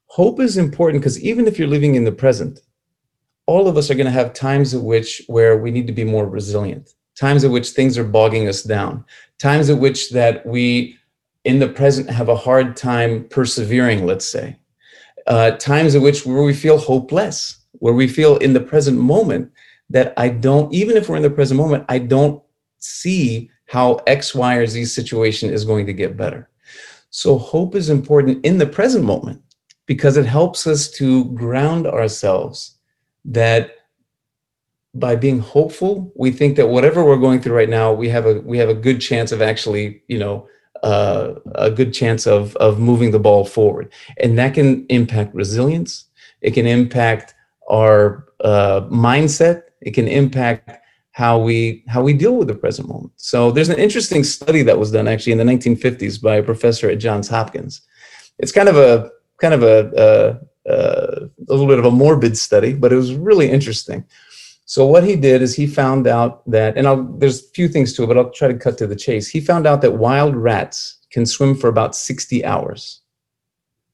Hope 0.07 0.41
is 0.41 0.57
important 0.57 1.01
because 1.01 1.21
even 1.23 1.47
if 1.47 1.57
you're 1.57 1.69
living 1.69 1.95
in 1.95 2.03
the 2.03 2.11
present, 2.11 2.59
all 3.45 3.69
of 3.69 3.77
us 3.77 3.89
are 3.89 3.95
going 3.95 4.05
to 4.05 4.11
have 4.11 4.33
times 4.33 4.73
at 4.73 4.81
which 4.81 5.23
where 5.27 5.57
we 5.57 5.71
need 5.71 5.87
to 5.87 5.93
be 5.93 6.03
more 6.03 6.27
resilient 6.27 6.93
times 7.15 7.43
at 7.43 7.51
which 7.51 7.69
things 7.69 7.97
are 7.97 8.03
bogging 8.03 8.47
us 8.47 8.63
down. 8.63 9.05
Times 9.39 9.69
at 9.69 9.79
which 9.79 10.11
that 10.11 10.45
we 10.45 10.97
in 11.43 11.59
the 11.59 11.69
present 11.69 12.09
have 12.09 12.29
a 12.29 12.35
hard 12.35 12.75
time 12.75 13.27
persevering 13.29 14.05
let's 14.05 14.25
say. 14.25 14.57
Uh, 15.27 15.51
times 15.51 15.95
at 15.95 16.01
which 16.01 16.25
where 16.25 16.43
we 16.43 16.53
feel 16.53 16.77
hopeless 16.77 17.59
where 17.73 17.93
we 17.93 18.07
feel 18.07 18.37
in 18.37 18.53
the 18.53 18.59
present 18.59 18.97
moment 18.97 19.49
that 19.89 20.13
i 20.17 20.27
don't 20.27 20.73
even 20.73 20.97
if 20.97 21.07
we're 21.07 21.15
in 21.15 21.21
the 21.21 21.29
present 21.29 21.57
moment 21.57 21.85
i 21.87 21.97
don't 21.97 22.43
see 22.79 23.49
how 23.67 23.95
x 24.05 24.35
y 24.35 24.55
or 24.55 24.67
z 24.67 24.85
situation 24.85 25.51
is 25.51 25.65
going 25.65 25.85
to 25.85 25.93
get 25.93 26.17
better. 26.17 26.49
So 27.09 27.37
hope 27.37 27.75
is 27.75 27.89
important 27.89 28.45
in 28.45 28.57
the 28.57 28.65
present 28.65 29.03
moment 29.03 29.41
because 29.85 30.17
it 30.17 30.25
helps 30.25 30.67
us 30.67 30.89
to 30.91 31.25
ground 31.33 31.87
ourselves 31.87 32.77
that 33.25 33.77
by 34.95 35.15
being 35.15 35.39
hopeful, 35.39 36.11
we 36.15 36.31
think 36.31 36.55
that 36.57 36.67
whatever 36.67 37.03
we're 37.03 37.17
going 37.17 37.41
through 37.41 37.55
right 37.55 37.69
now, 37.69 37.91
we 37.91 38.09
have 38.09 38.25
a 38.25 38.41
we 38.41 38.57
have 38.57 38.69
a 38.69 38.73
good 38.73 39.01
chance 39.01 39.31
of 39.31 39.41
actually, 39.41 40.03
you 40.07 40.19
know, 40.19 40.47
uh, 40.83 41.35
a 41.55 41.71
good 41.71 41.93
chance 41.93 42.27
of 42.27 42.55
of 42.57 42.79
moving 42.79 43.11
the 43.11 43.19
ball 43.19 43.45
forward, 43.45 43.91
and 44.17 44.37
that 44.37 44.53
can 44.53 44.85
impact 44.89 45.33
resilience. 45.33 46.05
It 46.41 46.51
can 46.51 46.67
impact 46.67 47.33
our 47.69 48.27
uh, 48.41 48.81
mindset. 48.91 49.63
It 49.81 49.91
can 49.91 50.07
impact 50.07 50.79
how 51.11 51.39
we 51.39 51.83
how 51.87 52.03
we 52.03 52.13
deal 52.13 52.35
with 52.35 52.47
the 52.47 52.55
present 52.55 52.87
moment. 52.87 53.13
So 53.15 53.51
there's 53.51 53.69
an 53.69 53.79
interesting 53.79 54.23
study 54.23 54.61
that 54.63 54.77
was 54.77 54.91
done 54.91 55.07
actually 55.07 55.31
in 55.31 55.37
the 55.39 55.43
1950s 55.43 56.21
by 56.21 56.35
a 56.35 56.43
professor 56.43 56.89
at 56.89 56.99
Johns 56.99 57.29
Hopkins. 57.29 57.81
It's 58.37 58.51
kind 58.51 58.69
of 58.69 58.77
a 58.77 59.09
kind 59.39 59.53
of 59.53 59.63
a, 59.63 60.39
a 60.67 60.69
a 60.71 61.29
little 61.47 61.67
bit 61.67 61.79
of 61.79 61.85
a 61.85 61.91
morbid 61.91 62.37
study, 62.37 62.73
but 62.73 62.93
it 62.93 62.95
was 62.95 63.13
really 63.13 63.49
interesting. 63.49 64.05
So 64.65 64.85
what 64.85 65.03
he 65.03 65.15
did 65.15 65.41
is 65.41 65.55
he 65.55 65.67
found 65.67 66.07
out 66.07 66.49
that, 66.49 66.77
and 66.77 66.87
I'll, 66.87 67.03
there's 67.03 67.41
a 67.41 67.49
few 67.49 67.67
things 67.67 67.93
to 67.93 68.03
it, 68.03 68.07
but 68.07 68.17
I'll 68.17 68.31
try 68.31 68.47
to 68.47 68.57
cut 68.57 68.77
to 68.77 68.87
the 68.87 68.95
chase. 68.95 69.27
He 69.27 69.41
found 69.41 69.67
out 69.67 69.81
that 69.81 69.93
wild 69.93 70.35
rats 70.35 70.99
can 71.11 71.25
swim 71.25 71.55
for 71.55 71.67
about 71.67 71.95
60 71.95 72.45
hours. 72.45 73.01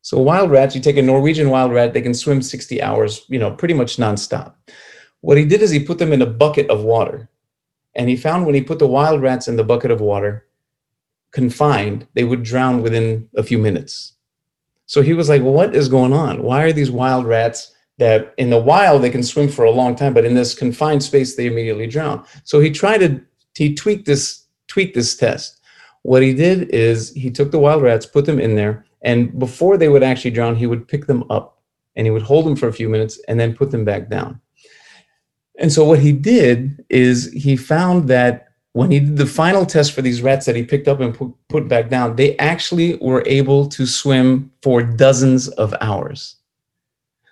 So 0.02 0.20
wild 0.20 0.52
rats, 0.52 0.76
you 0.76 0.82
take 0.82 0.98
a 0.98 1.02
Norwegian 1.02 1.50
wild 1.50 1.74
rat, 1.74 1.94
they 1.94 2.02
can 2.02 2.14
swim 2.14 2.42
60 2.42 2.82
hours, 2.82 3.26
you 3.28 3.40
know, 3.40 3.52
pretty 3.52 3.74
much 3.74 3.98
nonstop. 3.98 4.54
What 5.22 5.38
he 5.38 5.46
did 5.46 5.62
is 5.62 5.72
he 5.72 5.84
put 5.84 5.98
them 5.98 6.14
in 6.14 6.22
a 6.22 6.28
bucket 6.28 6.70
of 6.70 6.84
water. 6.84 7.30
And 7.96 8.08
he 8.08 8.16
found 8.16 8.46
when 8.46 8.56
he 8.56 8.62
put 8.62 8.80
the 8.80 8.88
wild 8.88 9.22
rats 9.22 9.48
in 9.48 9.58
the 9.58 9.64
bucket 9.64 9.92
of 9.92 10.00
water, 10.00 10.46
confined, 11.32 12.08
they 12.14 12.24
would 12.24 12.44
drown 12.44 12.82
within 12.82 13.28
a 13.36 13.44
few 13.44 13.58
minutes. 13.58 14.14
So 14.86 15.02
he 15.02 15.14
was 15.14 15.30
like, 15.30 15.42
well, 15.42 15.54
what 15.54 15.76
is 15.76 15.90
going 15.90 16.14
on? 16.14 16.44
Why 16.44 16.64
are 16.64 16.74
these 16.74 16.90
wild 16.90 17.26
rats 17.26 17.74
that 18.00 18.34
in 18.38 18.50
the 18.50 18.58
wild 18.58 19.02
they 19.02 19.10
can 19.10 19.24
swim 19.24 19.48
for 19.48 19.66
a 19.66 19.72
long 19.72 19.96
time, 19.96 20.14
but 20.14 20.26
in 20.26 20.34
this 20.34 20.56
confined 20.56 21.04
space 21.04 21.36
they 21.36 21.48
immediately 21.48 21.88
drown? 21.88 22.26
So 22.44 22.60
he 22.60 22.72
tried 22.72 23.00
to 23.00 23.22
he 23.56 23.76
tweaked 23.76 24.06
this 24.06 24.46
tweaked 24.68 24.96
this 24.96 25.16
test. 25.16 25.60
What 26.04 26.24
he 26.24 26.34
did 26.34 26.70
is 26.70 27.12
he 27.12 27.30
took 27.30 27.52
the 27.52 27.60
wild 27.60 27.84
rats, 27.84 28.06
put 28.06 28.26
them 28.26 28.40
in 28.40 28.56
there, 28.56 28.86
and 29.02 29.38
before 29.38 29.78
they 29.78 29.90
would 29.90 30.04
actually 30.04 30.32
drown, 30.32 30.56
he 30.56 30.68
would 30.68 30.88
pick 30.88 31.08
them 31.08 31.24
up 31.30 31.62
and 31.96 32.06
he 32.06 32.12
would 32.12 32.22
hold 32.22 32.46
them 32.46 32.56
for 32.56 32.68
a 32.68 32.74
few 32.74 32.90
minutes 32.90 33.20
and 33.28 33.40
then 33.40 33.56
put 33.56 33.72
them 33.72 33.86
back 33.86 34.10
down. 34.10 34.40
And 35.60 35.72
so 35.72 35.84
what 35.84 36.00
he 36.00 36.14
did 36.14 36.86
is 36.90 37.32
he 37.34 37.58
found 37.58 38.08
that 38.08 38.48
when 38.74 38.92
he 38.92 39.00
did 39.00 39.18
the 39.18 39.26
final 39.26 39.66
test 39.66 39.92
for 39.92 40.02
these 40.02 40.22
rats 40.22 40.46
that 40.46 40.56
he 40.56 40.64
picked 40.64 40.88
up 40.88 41.00
and 41.02 41.14
put, 41.14 41.34
put 41.50 41.68
back 41.68 41.90
down, 41.90 42.16
they 42.16 42.38
actually 42.38 42.96
were 42.98 43.24
able 43.26 43.68
to 43.68 43.86
swim 43.86 44.52
for 44.62 44.82
dozens 44.82 45.50
of 45.50 45.74
hours. 45.82 46.36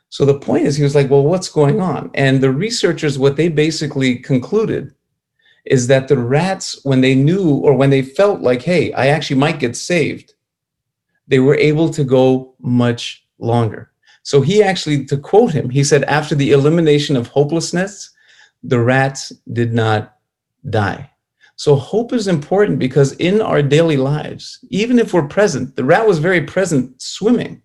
So 0.10 0.26
the 0.26 0.40
point 0.40 0.66
is, 0.66 0.78
he 0.78 0.84
was 0.84 0.96
like, 0.96 1.10
well, 1.10 1.24
what's 1.24 1.50
going 1.50 1.82
on? 1.82 2.12
And 2.14 2.42
the 2.42 2.52
researchers, 2.52 3.20
what 3.20 3.36
they 3.36 3.50
basically 3.50 4.18
concluded 4.18 4.94
is 5.66 5.88
that 5.88 6.08
the 6.08 6.18
rats, 6.18 6.80
when 6.84 7.02
they 7.02 7.14
knew 7.14 7.56
or 7.56 7.74
when 7.74 7.90
they 7.90 8.02
felt 8.02 8.42
like, 8.42 8.62
hey, 8.62 8.94
I 8.94 9.08
actually 9.08 9.40
might 9.40 9.60
get 9.60 9.76
saved, 9.76 10.34
they 11.28 11.40
were 11.40 11.56
able 11.56 11.90
to 11.90 12.04
go 12.04 12.56
much 12.60 13.26
longer. 13.38 13.92
So 14.24 14.42
he 14.42 14.64
actually, 14.64 15.06
to 15.06 15.18
quote 15.18 15.52
him, 15.52 15.70
he 15.70 15.84
said, 15.84 16.04
after 16.06 16.36
the 16.36 16.52
elimination 16.52 17.16
of 17.16 17.28
hopelessness, 17.28 18.10
the 18.64 18.80
rats 18.80 19.34
did 19.52 19.74
not 19.74 20.16
die. 20.70 21.12
So 21.56 21.76
hope 21.76 22.14
is 22.14 22.28
important 22.28 22.78
because 22.80 23.14
in 23.14 23.42
our 23.42 23.62
daily 23.62 23.98
lives, 23.98 24.60
even 24.70 25.00
if 25.00 25.14
we're 25.14 25.28
present, 25.28 25.76
the 25.76 25.84
rat 25.84 26.08
was 26.08 26.20
very 26.20 26.42
present 26.42 27.02
swimming, 27.02 27.62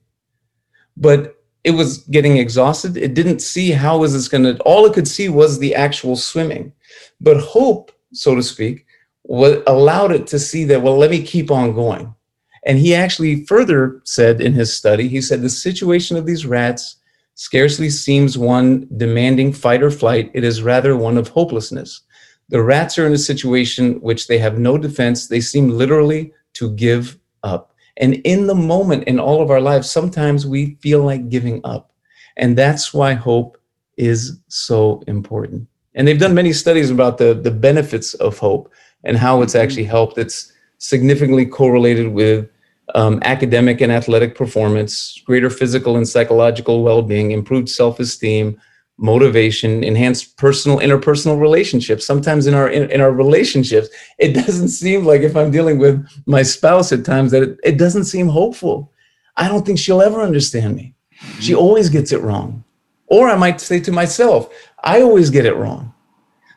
but 0.97 1.42
it 1.64 1.73
was 1.73 1.99
getting 1.99 2.38
exhausted. 2.38 2.97
It 2.97 3.14
didn't 3.14 3.40
see 3.40 3.71
how 3.71 3.99
was 3.99 4.12
this 4.12 4.28
going 4.28 4.45
to, 4.45 4.61
all 4.62 4.85
it 4.87 4.95
could 4.95 5.09
see 5.09 5.28
was 5.28 5.59
the 5.59 5.75
actual 5.75 6.16
swimming. 6.16 6.73
But 7.21 7.40
hope, 7.40 7.92
so 8.12 8.35
to 8.35 8.42
speak, 8.42 8.87
what 9.23 9.62
allowed 9.69 10.12
it 10.12 10.26
to 10.28 10.38
see 10.38 10.64
that, 10.64 10.83
well, 10.83 10.97
let 10.97 11.11
me 11.11 11.23
keep 11.23 11.50
on 11.50 11.75
going. 11.75 12.14
And 12.64 12.78
he 12.78 12.95
actually 12.95 13.45
further 13.47 14.00
said 14.04 14.40
in 14.40 14.52
his 14.52 14.76
study, 14.76 15.09
he 15.09 15.21
said 15.21 15.42
the 15.42 15.50
situation 15.50 16.16
of 16.16 16.26
these 16.26 16.47
rats 16.47 16.97
scarcely 17.35 17.90
seems 17.90 18.37
one 18.37 18.87
demanding 18.97 19.52
fight 19.52 19.83
or 19.83 19.90
flight. 19.90 20.31
It 20.35 20.45
is 20.45 20.62
rather 20.62 20.97
one 20.97 21.16
of 21.16 21.28
hopelessness. 21.28 22.02
The 22.50 22.62
rats 22.62 22.99
are 22.99 23.07
in 23.07 23.12
a 23.12 23.19
situation 23.19 24.00
which 24.00 24.26
they 24.26 24.38
have 24.38 24.59
no 24.59 24.76
defense. 24.78 25.28
They 25.28 25.40
seem 25.40 25.71
literally 25.71 26.33
to 26.54 26.71
give 26.73 27.19
up. 27.42 27.72
And 28.03 28.15
in 28.25 28.49
the 28.49 28.55
moment 28.55 29.05
in 29.05 29.21
all 29.21 29.41
of 29.41 29.51
our 29.51 29.61
lives, 29.61 29.89
sometimes 29.89 30.45
we 30.45 30.77
feel 30.83 31.05
like 31.05 31.29
giving 31.29 31.61
up. 31.63 31.93
And 32.37 32.59
that's 32.59 32.93
why 32.93 33.13
hope 33.15 33.57
is 33.97 34.41
so 34.49 35.05
important. 35.07 35.69
And 35.95 36.09
they've 36.09 36.19
done 36.19 36.35
many 36.35 36.53
studies 36.53 36.91
about 36.91 37.19
the, 37.19 37.33
the 37.33 37.53
benefits 37.53 38.15
of 38.15 38.39
hope 38.39 38.73
and 39.05 39.17
how 39.17 39.41
it's 39.41 39.55
mm-hmm. 39.55 39.63
actually 39.63 39.85
helped. 39.85 40.19
It's 40.19 40.53
significantly 40.79 41.47
correlated 41.47 42.09
with 42.13 42.49
um, 42.97 43.21
academic 43.23 43.81
and 43.81 43.93
athletic 43.93 44.35
performance, 44.35 45.23
greater 45.25 45.49
physical 45.49 45.97
and 45.97 46.09
psychological 46.09 46.83
well 46.83 47.03
being, 47.03 47.31
improved 47.31 47.69
self 47.69 48.01
esteem, 48.01 48.61
motivation 48.99 49.83
enhanced 49.83 50.37
personal 50.37 50.79
interpersonal 50.79 51.41
relationships. 51.41 52.07
Sometimes 52.07 52.47
in 52.47 52.55
our 52.55 52.69
in, 52.69 52.91
in, 52.91 53.01
our 53.01 53.13
relationships 53.13 53.89
it 54.19 54.33
doesn't 54.33 54.69
seem 54.69 55.05
like 55.05 55.23
if 55.23 55.37
i'm 55.37 55.51
dealing 55.51 55.79
with 55.79 56.07
my 56.27 56.43
spouse 56.43 56.93
at 56.93 57.05
times 57.05 57.31
that 57.31 57.43
it, 57.43 57.59
it 57.65 57.79
doesn't 57.79 58.05
seem 58.05 58.29
hopeful. 58.29 58.93
I 59.37 59.49
don't 59.49 59.65
think 59.65 59.79
she'll 59.79 60.03
ever 60.03 60.21
understand 60.21 60.77
me. 60.77 60.95
She 61.41 61.53
mm-hmm. 61.53 61.61
always 61.61 61.89
gets 61.89 62.13
it 62.13 62.21
wrong. 62.21 62.65
Or 63.07 63.29
i 63.29 63.37
might 63.37 63.61
say 63.61 63.81
to 63.81 63.93
myself 63.93 64.53
i 64.85 65.01
always 65.01 65.31
get 65.31 65.47
it 65.47 65.57
wrong. 65.57 65.93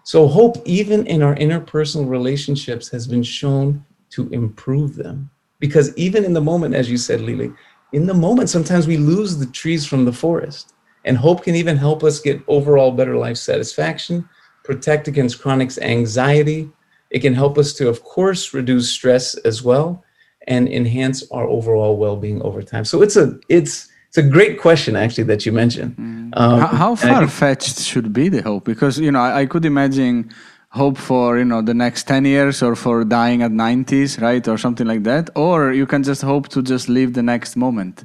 So 0.04 0.28
hope 0.28 0.58
even 0.66 1.08
in 1.08 1.24
our 1.24 1.36
interpersonal 1.36 2.08
relationships 2.08 2.90
has 2.90 3.08
been 3.08 3.24
shown 3.24 3.84
to 4.12 4.30
improve 4.30 4.96
them. 4.96 5.32
Because 5.60 5.98
even 5.98 6.24
in 6.24 6.34
the 6.34 6.42
moment 6.42 6.76
as 6.76 6.92
you 6.92 6.98
said 6.98 7.22
lily 7.22 7.52
in 7.94 8.06
the 8.06 8.14
moment 8.14 8.50
sometimes 8.50 8.88
we 8.88 8.98
lose 8.98 9.38
the 9.38 9.46
trees 9.48 9.86
from 9.86 10.06
the 10.06 10.14
forest 10.14 10.74
and 11.06 11.18
hope 11.18 11.44
can 11.44 11.56
even 11.56 11.78
help 11.78 12.04
us 12.04 12.20
get 12.20 12.42
overall 12.48 12.92
better 12.92 13.16
life 13.16 13.38
satisfaction, 13.38 14.28
protect 14.64 15.08
against 15.08 15.42
chronic 15.42 15.72
anxiety. 15.78 16.70
It 17.12 17.20
can 17.20 17.34
help 17.34 17.58
us 17.58 17.72
to, 17.74 17.88
of 17.88 18.04
course, 18.04 18.54
reduce 18.54 18.90
stress 18.90 19.36
as 19.50 19.64
well 19.64 20.04
and 20.48 20.68
enhance 20.68 21.24
our 21.32 21.48
overall 21.48 21.96
well-being 21.98 22.42
over 22.42 22.62
time. 22.62 22.86
So 22.86 23.02
it's 23.02 23.16
a 23.16 23.40
it's 23.50 23.90
it's 24.08 24.18
a 24.18 24.24
great 24.24 24.60
question 24.60 24.96
actually 24.96 25.26
that 25.26 25.46
you 25.46 25.52
mentioned. 25.52 25.96
Mm. 25.98 26.32
Um, 26.38 26.60
how, 26.60 26.68
how 26.68 26.96
far 26.96 27.28
fetched 27.28 27.80
should 27.80 28.12
be 28.12 28.30
the 28.30 28.42
hope? 28.42 28.66
Because 28.66 29.00
you 29.00 29.12
know 29.12 29.20
I, 29.20 29.42
I 29.42 29.46
could 29.46 29.66
imagine 29.66 30.32
hope 30.70 30.98
for 30.98 31.38
you 31.38 31.46
know 31.46 31.62
the 31.62 31.74
next 31.74 32.04
10 32.04 32.26
years 32.26 32.62
or 32.62 32.76
for 32.76 33.06
dying 33.06 33.42
at 33.42 33.52
90s 33.52 34.22
right 34.22 34.46
or 34.46 34.58
something 34.58 34.86
like 34.86 35.04
that 35.04 35.30
or 35.34 35.72
you 35.72 35.86
can 35.86 36.04
just 36.04 36.22
hope 36.22 36.50
to 36.50 36.62
just 36.62 36.90
live 36.90 37.14
the 37.14 37.24
next 37.24 37.56
moment 37.56 38.04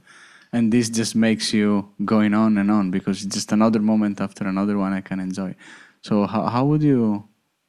and 0.53 0.73
this 0.73 0.89
just 0.91 1.15
makes 1.15 1.53
you 1.53 1.89
going 2.05 2.35
on 2.35 2.59
and 2.59 2.71
on 2.71 2.91
because 2.91 3.25
it's 3.25 3.35
just 3.35 3.53
another 3.53 3.81
moment 3.81 4.21
after 4.21 4.47
another 4.47 4.77
one 4.79 4.93
i 4.93 5.01
can 5.01 5.21
enjoy 5.21 5.55
so 6.03 6.27
how, 6.27 6.47
how 6.47 6.65
would 6.65 6.83
you 6.83 7.27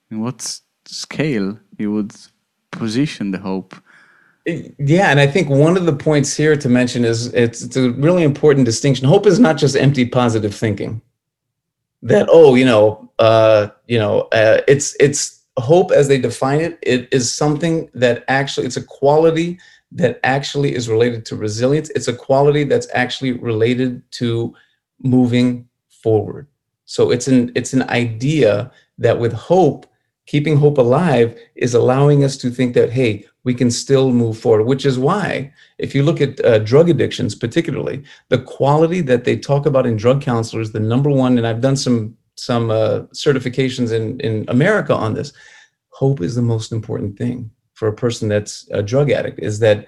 in 0.10 0.20
what 0.20 0.60
scale 0.86 1.58
you 1.78 1.92
would 1.92 2.14
position 2.72 3.32
the 3.32 3.40
hope 3.40 3.76
Yeah, 4.46 5.12
and 5.12 5.20
I 5.20 5.28
think 5.28 5.50
one 5.50 5.78
of 5.78 5.86
the 5.86 5.94
points 5.94 6.36
here 6.36 6.56
to 6.56 6.70
mention 6.70 7.06
is 7.06 7.28
it's, 7.34 7.62
it's 7.62 7.78
a 7.78 7.92
really 7.92 8.24
important 8.24 8.66
distinction. 8.66 9.08
Hope 9.08 9.28
is 9.28 9.40
not 9.40 9.58
just 9.58 9.76
empty 9.76 10.06
positive 10.06 10.56
thinking. 10.56 11.02
That 12.02 12.28
oh, 12.32 12.56
you 12.56 12.66
know, 12.66 13.12
uh, 13.20 13.68
you 13.88 14.00
know, 14.00 14.22
uh, 14.32 14.62
it's 14.68 14.96
it's 15.00 15.44
hope 15.58 15.92
as 15.92 16.08
they 16.08 16.20
define 16.20 16.60
it. 16.60 16.80
It 16.82 17.08
is 17.12 17.32
something 17.32 17.92
that 17.94 18.24
actually 18.28 18.66
it's 18.66 18.78
a 18.78 18.84
quality 18.84 19.60
that 19.92 20.20
actually 20.24 20.74
is 20.74 20.90
related 20.90 21.26
to 21.26 21.36
resilience. 21.36 21.90
It's 21.92 22.08
a 22.08 22.14
quality 22.14 22.64
that's 22.64 22.88
actually 22.94 23.34
related 23.34 24.10
to 24.14 24.56
moving 25.04 25.68
forward. 25.90 26.48
So 26.86 27.12
it's 27.12 27.28
an 27.28 27.52
it's 27.56 27.74
an 27.74 27.84
idea 27.84 28.72
that 28.98 29.20
with 29.20 29.34
hope, 29.34 29.86
keeping 30.26 30.58
hope 30.58 30.78
alive 30.78 31.38
is 31.56 31.74
allowing 31.74 32.24
us 32.24 32.38
to 32.38 32.50
think 32.50 32.74
that 32.76 32.92
hey, 32.92 33.26
we 33.44 33.54
can 33.54 33.72
still 33.72 34.12
move 34.12 34.38
forward. 34.38 34.66
Which 34.66 34.86
is 34.86 34.98
why, 34.98 35.54
if 35.78 35.94
you 35.94 36.04
look 36.04 36.22
at 36.22 36.44
uh, 36.46 36.60
drug 36.60 36.90
addictions, 36.90 37.36
particularly 37.36 38.04
the 38.30 38.40
quality 38.40 39.02
that 39.02 39.24
they 39.26 39.38
talk 39.38 39.66
about 39.66 39.86
in 39.86 39.98
drug 39.98 40.22
counselors, 40.22 40.72
the 40.72 40.80
number 40.80 41.10
one, 41.10 41.38
and 41.38 41.48
I've 41.48 41.62
done 41.62 41.78
some 41.78 42.18
some 42.36 42.72
uh, 42.72 43.02
certifications 43.14 43.92
in 43.92 44.20
in 44.22 44.46
America 44.48 44.96
on 44.96 45.14
this. 45.14 45.34
Hope 45.90 46.22
is 46.22 46.36
the 46.36 46.42
most 46.42 46.72
important 46.72 47.18
thing 47.18 47.52
for 47.82 47.88
a 47.88 47.94
person 47.94 48.30
that's 48.30 48.68
a 48.70 48.84
drug 48.84 49.10
addict. 49.10 49.40
Is 49.40 49.58
that 49.58 49.88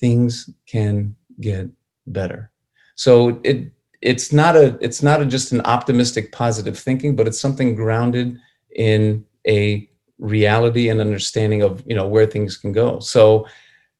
things 0.00 0.50
can 0.66 1.14
get 1.40 1.68
better. 2.08 2.50
So 2.96 3.40
it 3.44 3.70
it's 4.02 4.32
not 4.32 4.56
a 4.56 4.76
it's 4.80 5.00
not 5.00 5.22
a, 5.22 5.24
just 5.24 5.52
an 5.52 5.60
optimistic 5.60 6.32
positive 6.32 6.76
thinking 6.76 7.14
but 7.14 7.28
it's 7.28 7.38
something 7.38 7.76
grounded 7.76 8.36
in 8.74 9.24
a 9.46 9.88
reality 10.18 10.88
and 10.88 11.00
understanding 11.00 11.62
of 11.62 11.84
you 11.86 11.94
know 11.94 12.08
where 12.08 12.26
things 12.26 12.56
can 12.56 12.72
go 12.72 12.98
so 12.98 13.46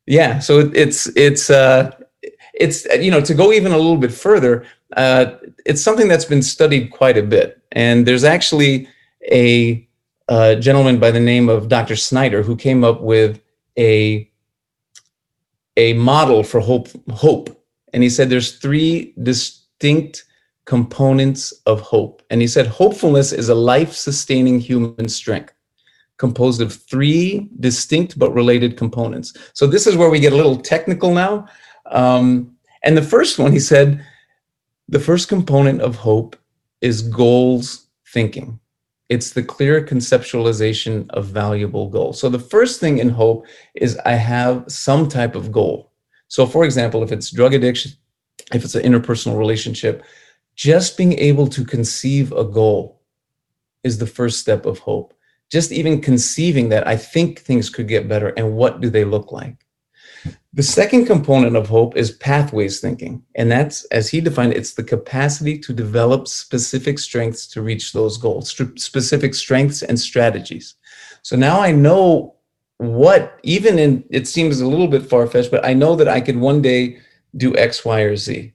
yeah 0.07 0.39
so 0.39 0.71
it's 0.75 1.07
it's 1.17 1.49
uh 1.49 1.91
it's 2.53 2.85
you 3.07 3.11
know 3.11 3.21
to 3.21 3.35
go 3.35 3.51
even 3.53 3.73
a 3.73 3.77
little 3.77 3.97
bit 3.97 4.13
further 4.13 4.67
uh 4.99 5.27
it's 5.65 5.83
something 5.83 6.09
that's 6.09 6.27
been 6.35 6.43
studied 6.43 6.91
quite 6.91 7.17
a 7.17 7.23
bit 7.23 7.63
and 7.73 8.07
there's 8.07 8.25
actually 8.25 8.87
a, 9.33 9.89
uh 10.29 10.55
gentleman 10.55 10.99
by 10.99 11.11
the 11.11 11.21
name 11.21 11.49
of 11.49 11.69
dr 11.69 11.97
snyder 11.97 12.43
who 12.43 12.57
came 12.57 12.83
up 12.85 13.01
with 13.01 13.41
a 13.79 14.31
a 15.77 15.93
model 15.95 16.43
for 16.43 16.61
hope 16.61 16.89
hope. 17.11 17.51
And 17.93 18.03
he 18.03 18.11
said 18.11 18.29
there's 18.29 18.59
three 18.59 19.15
distinct 19.23 20.25
components 20.67 21.53
of 21.67 21.81
hope. 21.81 22.23
And 22.31 22.41
he 22.41 22.47
said 22.47 22.67
hopefulness 22.67 23.33
is 23.33 23.49
a 23.49 23.55
life-sustaining 23.55 24.61
human 24.61 25.09
strength 25.09 25.53
composed 26.17 26.61
of 26.61 26.73
three 26.73 27.49
distinct 27.61 28.19
but 28.19 28.33
related 28.33 28.77
components. 28.77 29.35
So 29.53 29.67
this 29.67 29.87
is 29.87 29.97
where 29.97 30.11
we 30.11 30.21
get 30.21 30.33
a 30.33 30.37
little 30.37 30.57
technical 30.57 31.13
now. 31.13 31.47
Um, 31.87 32.57
and 32.85 32.97
the 32.97 33.03
first 33.03 33.39
one 33.39 33.53
he 33.53 33.61
said 33.61 34.05
the 34.89 35.01
first 35.01 35.29
component 35.29 35.81
of 35.81 35.97
hope 35.97 36.37
is 36.81 37.03
goals 37.03 37.87
thinking 38.09 38.61
it's 39.09 39.33
the 39.33 39.43
clear 39.43 39.85
conceptualization 39.85 41.09
of 41.11 41.27
valuable 41.27 41.89
goals 41.89 42.21
so 42.21 42.29
the 42.29 42.39
first 42.39 42.81
thing 42.81 42.99
in 42.99 43.09
hope 43.09 43.47
is 43.75 43.99
i 44.05 44.13
have 44.13 44.65
some 44.69 45.09
type 45.09 45.35
of 45.35 45.53
goal 45.53 45.93
so, 46.29 46.47
for 46.47 46.65
example, 46.65 47.05
if 47.05 47.13
it's 47.13 47.31
drug 47.31 47.55
addiction, 47.55 47.93
if 48.53 48.65
it's 48.65 48.75
an 48.75 48.83
interpersonal 48.83 49.39
relationship, 49.39 50.05
just 50.57 50.97
being 50.97 51.13
able 51.13 51.47
to 51.47 51.65
conceive 51.65 52.33
a 52.33 52.45
goal 52.45 53.03
is 53.85 53.99
the 53.99 54.07
first 54.07 54.41
step 54.41 54.67
of 54.67 54.81
hope. 54.81 55.15
Just 55.49 55.71
even 55.71 56.01
conceiving 56.01 56.71
that 56.71 56.89
I 56.89 56.97
think 56.97 57.39
things 57.39 57.71
could 57.71 57.87
get 57.87 58.09
better 58.09 58.31
and 58.37 58.57
what 58.57 58.81
do 58.81 58.91
they 58.91 59.05
look 59.05 59.31
like? 59.31 59.64
The 60.55 60.63
second 60.63 61.07
component 61.07 61.57
of 61.57 61.69
hope 61.69 61.97
is 61.97 62.13
pathways 62.13 62.81
thinking. 62.81 63.25
And 63.35 63.51
that's, 63.51 63.85
as 63.87 64.09
he 64.09 64.21
defined 64.21 64.53
it, 64.53 64.59
it's 64.59 64.75
the 64.75 64.85
capacity 64.85 65.59
to 65.59 65.73
develop 65.73 66.29
specific 66.29 67.01
strengths 67.01 67.49
to 67.49 67.63
reach 67.63 67.93
those 67.93 68.17
goals, 68.17 68.51
specific 68.77 69.35
strengths 69.35 69.83
and 69.83 69.99
strategies. 69.99 70.77
So 71.23 71.35
now 71.35 71.61
I 71.61 71.73
know 71.73 72.35
what 72.79 73.39
even 73.43 73.79
in 73.79 74.05
it 74.11 74.27
seems 74.27 74.61
a 74.61 74.67
little 74.67 74.89
bit 74.89 75.09
far-fetched 75.09 75.51
but 75.51 75.65
i 75.65 75.73
know 75.73 75.95
that 75.95 76.09
i 76.09 76.21
could 76.21 76.37
one 76.37 76.61
day 76.61 76.99
do 77.37 77.57
x 77.57 77.85
y 77.85 78.01
or 78.01 78.17
z 78.17 78.53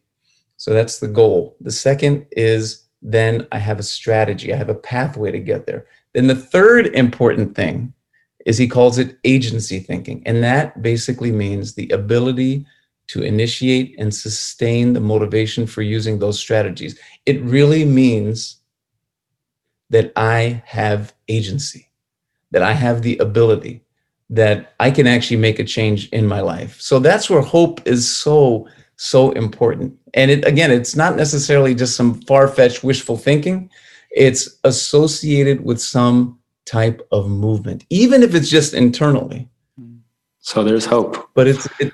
so 0.57 0.73
that's 0.73 0.99
the 0.99 1.07
goal 1.07 1.55
the 1.61 1.71
second 1.71 2.25
is 2.31 2.89
then 3.01 3.47
i 3.51 3.57
have 3.57 3.79
a 3.79 3.83
strategy 3.83 4.53
i 4.53 4.57
have 4.57 4.69
a 4.69 4.75
pathway 4.75 5.31
to 5.31 5.39
get 5.39 5.65
there 5.65 5.85
then 6.13 6.27
the 6.27 6.35
third 6.35 6.87
important 6.87 7.55
thing 7.55 7.93
is 8.49 8.57
he 8.57 8.67
calls 8.67 8.97
it 8.97 9.17
agency 9.23 9.79
thinking 9.79 10.21
and 10.25 10.43
that 10.43 10.81
basically 10.81 11.31
means 11.31 11.73
the 11.73 11.89
ability 11.89 12.65
to 13.07 13.23
initiate 13.23 13.95
and 13.99 14.13
sustain 14.13 14.93
the 14.93 14.99
motivation 14.99 15.65
for 15.65 15.81
using 15.81 16.19
those 16.19 16.39
strategies 16.39 16.99
it 17.25 17.41
really 17.43 17.85
means 17.85 18.57
that 19.89 20.11
i 20.15 20.61
have 20.65 21.13
agency 21.27 21.89
that 22.51 22.63
i 22.63 22.73
have 22.73 23.01
the 23.01 23.17
ability 23.17 23.83
that 24.29 24.73
I 24.79 24.91
can 24.91 25.07
actually 25.07 25.37
make 25.37 25.59
a 25.59 25.63
change 25.63 26.09
in 26.09 26.27
my 26.27 26.41
life. 26.41 26.79
So 26.79 26.99
that's 26.99 27.29
where 27.29 27.41
hope 27.41 27.85
is 27.87 28.09
so, 28.09 28.67
so 28.95 29.31
important. 29.31 29.97
And 30.13 30.29
it, 30.29 30.45
again, 30.45 30.71
it's 30.71 30.95
not 30.95 31.15
necessarily 31.15 31.73
just 31.73 31.95
some 31.95 32.21
far 32.21 32.47
fetched 32.47 32.83
wishful 32.83 33.17
thinking, 33.17 33.69
it's 34.11 34.59
associated 34.63 35.63
with 35.63 35.81
some 35.81 36.38
type 36.69 37.05
of 37.11 37.29
movement, 37.29 37.85
even 37.89 38.21
if 38.23 38.35
it's 38.35 38.49
just 38.49 38.73
internally. 38.73 39.49
So 40.39 40.63
there's 40.63 40.85
hope. 40.85 41.29
But 41.33 41.47
it's, 41.47 41.67
it, 41.79 41.91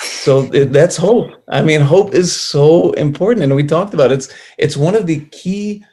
so 0.00 0.50
it, 0.52 0.72
that's 0.72 0.96
hope. 0.96 1.30
I 1.48 1.62
mean, 1.62 1.80
hope 1.80 2.14
is 2.14 2.34
so 2.34 2.92
important. 2.92 3.44
And 3.44 3.54
we 3.54 3.64
talked 3.64 3.94
about 3.94 4.10
it. 4.10 4.16
it's, 4.16 4.34
it's 4.58 4.76
one 4.76 4.94
of 4.94 5.06
the 5.06 5.20
key 5.26 5.84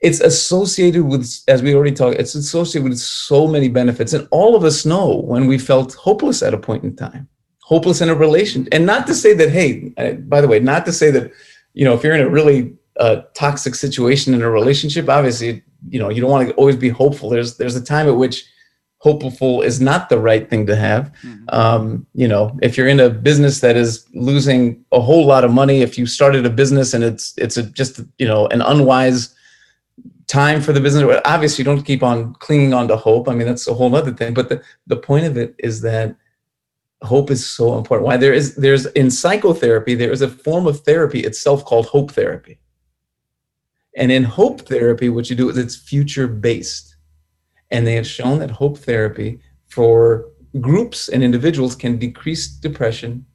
it's 0.00 0.20
associated 0.20 1.02
with 1.02 1.26
as 1.48 1.62
we 1.62 1.74
already 1.74 1.94
talked 1.94 2.18
it's 2.18 2.34
associated 2.34 2.86
with 2.86 2.98
so 2.98 3.46
many 3.46 3.68
benefits 3.68 4.12
and 4.12 4.28
all 4.30 4.54
of 4.54 4.62
us 4.62 4.84
know 4.84 5.22
when 5.24 5.46
we 5.46 5.56
felt 5.56 5.94
hopeless 5.94 6.42
at 6.42 6.52
a 6.52 6.58
point 6.58 6.84
in 6.84 6.94
time 6.94 7.26
hopeless 7.62 8.02
in 8.02 8.10
a 8.10 8.14
relation 8.14 8.68
and 8.70 8.84
not 8.84 9.06
to 9.06 9.14
say 9.14 9.32
that 9.32 9.48
hey 9.48 9.94
by 10.28 10.42
the 10.42 10.48
way 10.48 10.60
not 10.60 10.84
to 10.84 10.92
say 10.92 11.10
that 11.10 11.32
you 11.72 11.86
know 11.86 11.94
if 11.94 12.04
you're 12.04 12.14
in 12.14 12.20
a 12.20 12.28
really 12.28 12.74
uh, 13.00 13.22
toxic 13.34 13.74
situation 13.74 14.34
in 14.34 14.42
a 14.42 14.50
relationship 14.50 15.08
obviously 15.08 15.62
you 15.88 15.98
know 15.98 16.08
you 16.08 16.20
don't 16.20 16.30
want 16.30 16.48
to 16.48 16.54
always 16.54 16.76
be 16.76 16.88
hopeful 16.88 17.28
there's 17.28 17.56
there's 17.56 17.76
a 17.76 17.84
time 17.84 18.08
at 18.08 18.16
which 18.16 18.44
hopeful 18.98 19.60
is 19.60 19.80
not 19.82 20.08
the 20.08 20.18
right 20.18 20.48
thing 20.48 20.64
to 20.64 20.74
have 20.74 21.12
mm-hmm. 21.22 21.44
um, 21.48 22.06
you 22.14 22.26
know 22.26 22.56
if 22.62 22.76
you're 22.76 22.88
in 22.88 23.00
a 23.00 23.10
business 23.10 23.60
that 23.60 23.76
is 23.76 24.06
losing 24.14 24.82
a 24.92 25.00
whole 25.00 25.26
lot 25.26 25.44
of 25.44 25.52
money 25.52 25.82
if 25.82 25.98
you 25.98 26.06
started 26.06 26.46
a 26.46 26.50
business 26.50 26.94
and 26.94 27.04
it's 27.04 27.34
it's 27.36 27.56
a, 27.56 27.62
just 27.62 28.00
you 28.18 28.26
know 28.26 28.46
an 28.48 28.62
unwise 28.62 29.34
time 30.26 30.60
for 30.60 30.72
the 30.72 30.80
business. 30.80 31.20
Obviously, 31.24 31.62
you 31.62 31.64
don't 31.64 31.82
keep 31.82 32.02
on 32.02 32.34
clinging 32.34 32.74
on 32.74 32.88
to 32.88 32.96
hope. 32.96 33.28
I 33.28 33.34
mean, 33.34 33.46
that's 33.46 33.68
a 33.68 33.74
whole 33.74 33.94
other 33.94 34.12
thing. 34.12 34.34
But 34.34 34.48
the, 34.48 34.62
the 34.86 34.96
point 34.96 35.26
of 35.26 35.36
it 35.36 35.54
is 35.58 35.80
that 35.82 36.16
hope 37.02 37.30
is 37.30 37.46
so 37.46 37.76
important. 37.76 38.06
Why 38.06 38.16
there 38.16 38.32
is 38.32 38.56
there's 38.56 38.86
in 38.86 39.10
psychotherapy, 39.10 39.94
there 39.94 40.12
is 40.12 40.22
a 40.22 40.28
form 40.28 40.66
of 40.66 40.80
therapy 40.80 41.20
itself 41.20 41.64
called 41.64 41.86
hope 41.86 42.12
therapy. 42.12 42.58
And 43.96 44.10
in 44.10 44.24
hope 44.24 44.62
therapy, 44.62 45.08
what 45.08 45.30
you 45.30 45.36
do 45.36 45.48
is 45.48 45.56
it's 45.56 45.76
future 45.76 46.26
based. 46.26 46.96
And 47.70 47.86
they 47.86 47.94
have 47.94 48.06
shown 48.06 48.38
that 48.40 48.50
hope 48.50 48.78
therapy 48.78 49.40
for 49.68 50.26
groups 50.60 51.08
and 51.08 51.22
individuals 51.22 51.74
can 51.74 51.98
decrease 51.98 52.48
depression, 52.48 53.26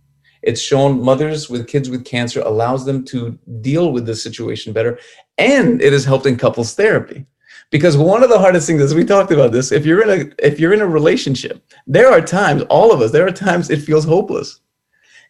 it's 0.41 0.61
shown 0.61 1.01
mothers 1.01 1.49
with 1.49 1.67
kids 1.67 1.89
with 1.89 2.05
cancer 2.05 2.41
allows 2.41 2.85
them 2.85 3.03
to 3.05 3.37
deal 3.61 3.91
with 3.91 4.05
the 4.05 4.15
situation 4.15 4.71
better. 4.71 4.97
And 5.37 5.81
it 5.81 5.91
has 5.91 6.05
helped 6.05 6.25
in 6.25 6.37
couples 6.37 6.73
therapy. 6.73 7.25
Because 7.71 7.97
one 7.97 8.23
of 8.23 8.29
the 8.29 8.39
hardest 8.39 8.65
things 8.65 8.81
is 8.81 8.95
we 8.95 9.03
talked 9.03 9.31
about 9.31 9.51
this, 9.51 9.71
if 9.71 9.85
you're 9.85 10.01
in 10.01 10.09
a 10.09 10.45
if 10.45 10.59
you're 10.59 10.73
in 10.73 10.81
a 10.81 10.87
relationship, 10.87 11.61
there 11.85 12.09
are 12.09 12.21
times, 12.21 12.63
all 12.63 12.91
of 12.91 13.01
us, 13.01 13.11
there 13.11 13.27
are 13.27 13.31
times 13.31 13.69
it 13.69 13.81
feels 13.81 14.05
hopeless. 14.05 14.61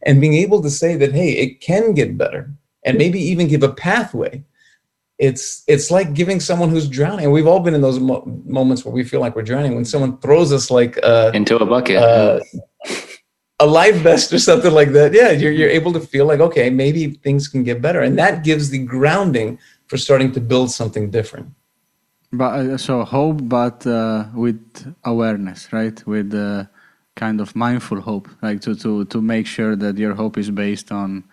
And 0.03 0.21
being 0.21 0.35
able 0.35 0.61
to 0.61 0.69
say 0.69 0.95
that, 0.95 1.11
hey, 1.11 1.31
it 1.31 1.59
can 1.59 1.93
get 1.93 2.17
better, 2.17 2.49
and 2.85 2.97
maybe 2.97 3.19
even 3.19 3.49
give 3.49 3.63
a 3.63 3.73
pathway. 3.73 4.43
It's 5.19 5.63
it's 5.67 5.91
like 5.91 6.13
giving 6.13 6.39
someone 6.39 6.69
who's 6.69 6.87
drowning. 6.87 7.29
We've 7.31 7.47
all 7.47 7.59
been 7.59 7.75
in 7.75 7.81
those 7.81 7.99
mo- 7.99 8.23
moments 8.45 8.85
where 8.85 8.93
we 8.93 9.03
feel 9.03 9.19
like 9.19 9.35
we're 9.35 9.43
drowning 9.43 9.75
when 9.75 9.85
someone 9.85 10.17
throws 10.19 10.51
us 10.53 10.71
like 10.71 10.97
uh, 11.03 11.31
into 11.33 11.57
a 11.57 11.65
bucket. 11.65 11.97
Uh, 11.97 12.39
a 13.61 13.67
life 13.67 13.97
vest 13.97 14.31
or 14.31 14.39
something 14.39 14.71
like 14.71 14.93
that 14.93 15.13
yeah 15.13 15.31
you're, 15.31 15.51
you're 15.51 15.69
able 15.69 15.91
to 15.91 15.99
feel 15.99 16.25
like 16.25 16.39
okay 16.39 16.69
maybe 16.69 17.07
things 17.25 17.49
can 17.49 17.61
get 17.61 17.81
better 17.81 17.99
and 17.99 18.17
that 18.17 18.41
gives 18.41 18.69
the 18.69 18.79
grounding 18.79 19.59
for 19.87 19.97
starting 19.97 20.31
to 20.31 20.39
build 20.39 20.71
something 20.71 21.11
different 21.11 21.51
But 22.31 22.51
uh, 22.59 22.77
so 22.77 23.03
hope, 23.05 23.49
but 23.49 23.85
uh, 23.87 24.25
with 24.35 24.61
awareness, 25.03 25.73
right? 25.73 25.97
With 26.05 26.33
uh, 26.33 26.65
kind 27.15 27.41
of 27.41 27.55
mindful 27.55 28.01
hope, 28.01 28.29
like 28.41 28.61
to 28.61 28.75
to 28.75 29.05
to 29.05 29.21
make 29.21 29.47
sure 29.47 29.75
that 29.75 29.97
your 29.97 30.13
hope 30.13 30.37
is 30.37 30.51
based 30.51 30.91
on 30.91 31.23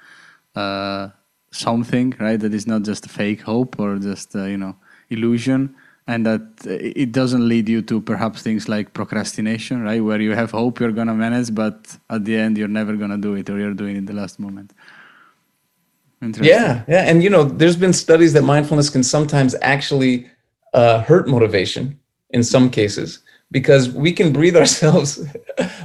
uh, 0.55 1.11
something, 1.57 2.15
right? 2.19 2.39
That 2.39 2.55
is 2.55 2.67
not 2.67 2.83
just 2.83 3.07
a 3.07 3.09
fake 3.09 3.43
hope 3.43 3.79
or 3.79 3.99
just 3.99 4.35
uh, 4.37 4.45
you 4.45 4.57
know 4.57 4.77
illusion, 5.11 5.75
and 6.07 6.25
that 6.27 6.43
it 6.65 7.13
doesn't 7.13 7.47
lead 7.49 7.69
you 7.69 7.83
to 7.83 8.01
perhaps 8.01 8.43
things 8.43 8.69
like 8.69 8.93
procrastination, 8.93 9.83
right? 9.83 10.03
Where 10.03 10.21
you 10.21 10.33
have 10.33 10.51
hope 10.51 10.81
you're 10.81 10.93
gonna 10.93 11.15
manage, 11.15 11.55
but 11.55 11.97
at 12.11 12.25
the 12.25 12.37
end 12.37 12.59
you're 12.59 12.69
never 12.81 12.97
gonna 12.97 13.19
do 13.19 13.35
it, 13.35 13.49
or 13.51 13.59
you're 13.59 13.75
doing 13.75 13.97
it 13.97 14.07
the 14.07 14.15
last 14.15 14.39
moment. 14.39 14.73
Yeah, 16.23 16.83
yeah, 16.89 17.03
and 17.09 17.23
you 17.23 17.31
know, 17.31 17.45
there's 17.45 17.77
been 17.77 17.93
studies 17.93 18.33
that 18.33 18.43
mindfulness 18.43 18.89
can 18.89 19.03
sometimes 19.03 19.55
actually 19.63 20.31
uh, 20.73 21.03
hurt 21.03 21.29
motivation 21.29 21.99
in 22.31 22.43
some 22.43 22.71
cases 22.71 23.21
because 23.51 23.91
we 23.91 24.13
can 24.13 24.33
breathe 24.33 24.57
ourselves 24.63 25.25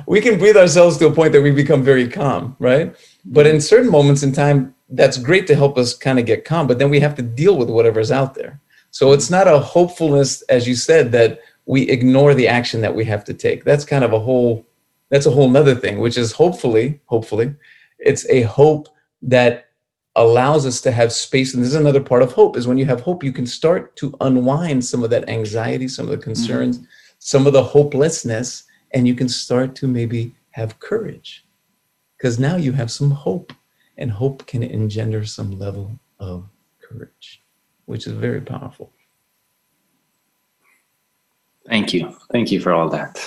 we 0.08 0.22
can 0.22 0.38
breathe 0.38 0.58
ourselves 0.58 0.98
to 0.98 1.08
a 1.08 1.12
point 1.12 1.32
that 1.34 1.42
we 1.42 1.52
become 1.52 1.84
very 1.84 2.08
calm 2.08 2.56
right 2.60 2.96
but 3.26 3.46
in 3.46 3.62
certain 3.62 3.92
moments 3.92 4.24
in 4.24 4.32
time 4.32 4.74
that's 4.92 5.18
great 5.18 5.48
to 5.48 5.56
help 5.56 5.78
us 5.78 5.94
kind 5.94 6.20
of 6.20 6.26
get 6.26 6.46
calm 6.46 6.68
but 6.68 6.78
then 6.78 6.90
we 6.90 7.00
have 7.00 7.16
to 7.16 7.22
deal 7.22 7.58
with 7.58 7.70
whatever's 7.70 8.12
out 8.12 8.36
there. 8.36 8.60
So 8.92 9.14
it's 9.14 9.30
not 9.30 9.48
a 9.48 9.58
hopefulness 9.58 10.42
as 10.44 10.68
you 10.68 10.76
said 10.76 11.12
that 11.14 11.40
we 11.66 11.84
ignore 11.90 12.34
the 12.34 12.48
action 12.48 12.82
that 12.82 12.94
we 12.94 13.06
have 13.06 13.24
to 13.26 13.34
take. 13.34 13.64
That's 13.64 13.86
kind 13.86 14.04
of 14.04 14.14
a 14.14 14.20
whole 14.20 14.66
that's 15.10 15.26
a 15.26 15.32
whole 15.32 15.50
nother 15.50 15.76
thing 15.76 16.00
which 16.00 16.18
is 16.18 16.32
hopefully 16.32 17.00
hopefully 17.06 17.56
it's 18.00 18.28
a 18.30 18.42
hope 18.44 18.90
that 19.22 19.68
allows 20.16 20.66
us 20.66 20.82
to 20.82 20.92
have 20.92 21.14
space. 21.14 21.54
And 21.54 21.64
this 21.64 21.70
is 21.70 21.76
another 21.76 22.02
part 22.02 22.22
of 22.22 22.34
hope 22.34 22.58
is 22.58 22.68
when 22.68 22.78
you 22.78 22.86
have 22.86 23.00
hope 23.02 23.24
you 23.24 23.32
can 23.32 23.46
start 23.46 23.96
to 23.98 24.14
unwind 24.20 24.84
some 24.84 25.04
of 25.04 25.10
that 25.12 25.30
anxiety 25.30 25.88
some 25.88 26.06
of 26.06 26.12
the 26.12 26.18
concerns 26.18 26.78
mm-hmm. 26.78 26.86
some 27.20 27.48
of 27.48 27.54
the 27.54 27.64
hopelessness 27.64 28.64
and 28.94 29.08
you 29.08 29.16
can 29.16 29.30
start 29.30 29.76
to 29.76 29.88
maybe 29.88 30.36
have 30.52 30.80
courage. 30.80 31.46
Because 32.18 32.40
now 32.40 32.56
you 32.56 32.72
have 32.74 32.92
some 32.92 33.12
hope 33.12 33.54
and 34.02 34.12
hope 34.12 34.46
can 34.48 34.64
engender 34.64 35.24
some 35.26 35.58
level 35.58 35.92
of 36.20 36.50
courage 36.82 37.42
which 37.92 38.08
is 38.08 38.14
very 38.14 38.40
powerful. 38.40 38.90
Thank 41.68 41.94
you. 41.94 42.16
Thank 42.32 42.50
you 42.50 42.62
for 42.62 42.72
all 42.72 42.88
that. 42.88 43.22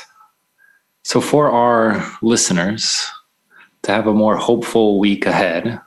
So 1.03 1.21
for 1.21 1.51
our 1.51 2.03
listeners 2.23 3.07
to 3.83 3.93
have 3.93 4.07
a 4.07 4.15
more 4.15 4.37
hopeful 4.37 4.99
week 4.99 5.27
ahead 5.27 5.79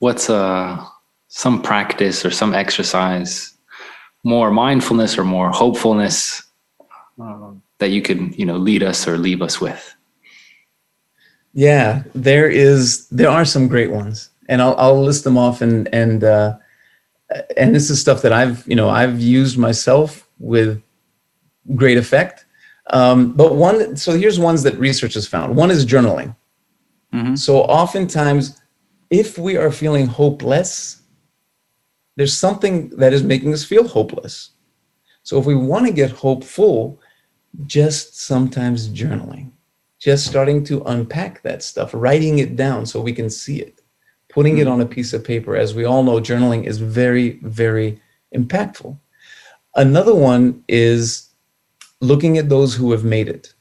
what's 0.00 0.28
uh, 0.28 0.84
some 1.28 1.62
practice 1.62 2.22
or 2.22 2.30
some 2.30 2.52
exercise, 2.52 3.56
more 4.24 4.50
mindfulness 4.50 5.16
or 5.16 5.24
more 5.24 5.50
hopefulness 5.50 6.42
uh, 7.18 7.52
that 7.78 7.88
you 7.88 8.02
could, 8.02 8.38
you 8.38 8.44
know, 8.44 8.58
lead 8.58 8.82
us 8.82 9.08
or 9.08 9.16
leave 9.16 9.40
us 9.40 9.58
with? 9.58 9.95
Yeah, 11.56 12.02
there 12.14 12.50
is. 12.50 13.08
There 13.08 13.30
are 13.30 13.46
some 13.46 13.66
great 13.66 13.90
ones, 13.90 14.28
and 14.46 14.60
I'll 14.60 14.76
I'll 14.76 15.02
list 15.02 15.24
them 15.24 15.38
off. 15.38 15.62
And 15.62 15.88
and 15.92 16.22
uh, 16.22 16.58
and 17.56 17.74
this 17.74 17.88
is 17.88 17.98
stuff 17.98 18.20
that 18.22 18.32
I've 18.32 18.62
you 18.68 18.76
know 18.76 18.90
I've 18.90 19.18
used 19.18 19.56
myself 19.56 20.28
with 20.38 20.82
great 21.74 21.96
effect. 21.96 22.44
Um, 22.90 23.32
but 23.32 23.54
one, 23.56 23.96
so 23.96 24.12
here's 24.12 24.38
ones 24.38 24.62
that 24.64 24.78
research 24.78 25.14
has 25.14 25.26
found. 25.26 25.56
One 25.56 25.70
is 25.70 25.86
journaling. 25.86 26.36
Mm-hmm. 27.14 27.36
So 27.36 27.62
oftentimes 27.62 28.60
if 29.10 29.38
we 29.38 29.56
are 29.56 29.72
feeling 29.72 30.06
hopeless, 30.06 31.00
there's 32.16 32.36
something 32.36 32.90
that 32.90 33.14
is 33.14 33.22
making 33.22 33.54
us 33.54 33.64
feel 33.64 33.88
hopeless. 33.88 34.50
So 35.22 35.38
if 35.38 35.46
we 35.46 35.54
want 35.54 35.86
to 35.86 35.92
get 35.92 36.10
hopeful, 36.10 37.00
just 37.66 38.20
sometimes 38.20 38.88
journaling, 38.88 39.52
just 40.06 40.24
starting 40.24 40.62
to 40.62 40.84
unpack 40.84 41.42
that 41.42 41.64
stuff, 41.64 41.90
writing 41.92 42.38
it 42.38 42.54
down 42.54 42.86
so 42.86 43.00
we 43.00 43.12
can 43.12 43.28
see 43.28 43.60
it, 43.60 43.82
putting 44.28 44.58
it 44.58 44.66
hmm. 44.68 44.74
on 44.74 44.80
a 44.80 44.86
piece 44.86 45.12
of 45.12 45.24
paper. 45.24 45.56
As 45.56 45.74
we 45.74 45.84
all 45.84 46.04
know, 46.04 46.20
journaling 46.20 46.62
is 46.62 46.78
very, 46.78 47.40
very 47.42 48.00
impactful. 48.32 48.96
Another 49.74 50.14
one 50.14 50.62
is 50.68 51.30
looking 52.00 52.38
at 52.38 52.48
those 52.48 52.72
who 52.72 52.92
have 52.92 53.02
made 53.02 53.28
it. 53.28 53.52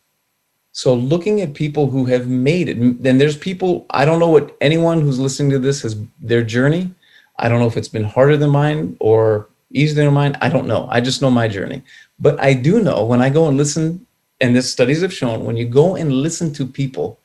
So 0.71 0.93
looking 0.93 1.41
at 1.41 1.55
people 1.55 1.89
who 1.89 2.05
have 2.05 2.27
made 2.27 2.69
it, 2.69 3.01
then 3.01 3.17
there's 3.17 3.37
people, 3.37 3.87
I 3.89 4.05
don't 4.05 4.19
know 4.19 4.29
what 4.29 4.55
anyone 4.61 5.01
who's 5.01 5.17
listening 5.17 5.49
to 5.49 5.57
this 5.57 5.81
has 5.81 5.95
their 6.21 6.43
journey. 6.43 6.93
I 7.39 7.49
don't 7.49 7.59
know 7.59 7.65
if 7.65 7.75
it's 7.75 7.87
been 7.97 8.03
harder 8.03 8.37
than 8.37 8.51
mine 8.51 8.97
or 8.99 9.49
easier 9.71 10.05
than 10.05 10.13
mine. 10.13 10.37
I 10.41 10.49
don't 10.49 10.67
know. 10.67 10.87
I 10.91 11.01
just 11.01 11.23
know 11.23 11.31
my 11.31 11.47
journey. 11.47 11.81
But 12.19 12.39
I 12.39 12.53
do 12.53 12.83
know 12.83 13.03
when 13.03 13.19
I 13.19 13.31
go 13.31 13.47
and 13.47 13.57
listen, 13.57 14.04
and 14.41 14.55
the 14.55 14.61
studies 14.61 15.01
have 15.01 15.13
shown, 15.13 15.45
when 15.45 15.57
you 15.57 15.65
go 15.65 15.95
and 15.95 16.11
listen 16.11 16.53
to 16.53 16.65
people 16.65 17.19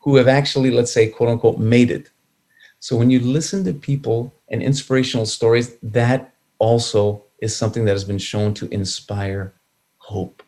who 0.00 0.16
have 0.16 0.28
actually, 0.28 0.70
let's 0.70 0.92
say, 0.92 1.08
quote 1.08 1.28
unquote, 1.28 1.58
made 1.58 1.90
it. 1.90 2.10
So 2.80 2.96
when 2.96 3.10
you 3.10 3.20
listen 3.20 3.64
to 3.64 3.72
people 3.72 4.32
and 4.48 4.62
inspirational 4.62 5.26
stories, 5.26 5.76
that 5.82 6.34
also 6.58 7.24
is 7.40 7.56
something 7.56 7.84
that 7.84 7.92
has 7.92 8.04
been 8.04 8.18
shown 8.18 8.54
to 8.54 8.68
inspire 8.72 9.52
hope. 9.98 10.42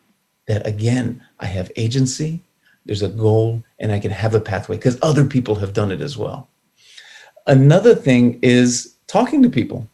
That 0.47 0.65
again, 0.65 1.23
I 1.39 1.45
have 1.45 1.71
agency, 1.75 2.41
there's 2.85 3.01
a 3.01 3.09
goal, 3.09 3.63
and 3.79 3.91
I 3.91 3.99
can 3.99 4.11
have 4.11 4.33
a 4.33 4.41
pathway 4.41 4.77
because 4.77 4.97
other 5.01 5.25
people 5.25 5.55
have 5.55 5.73
done 5.73 5.91
it 5.91 6.01
as 6.01 6.17
well. 6.17 6.47
Another 7.45 7.93
thing 7.95 8.39
is 8.41 8.95
talking 9.07 9.43
to 9.43 9.49
people. 9.49 9.87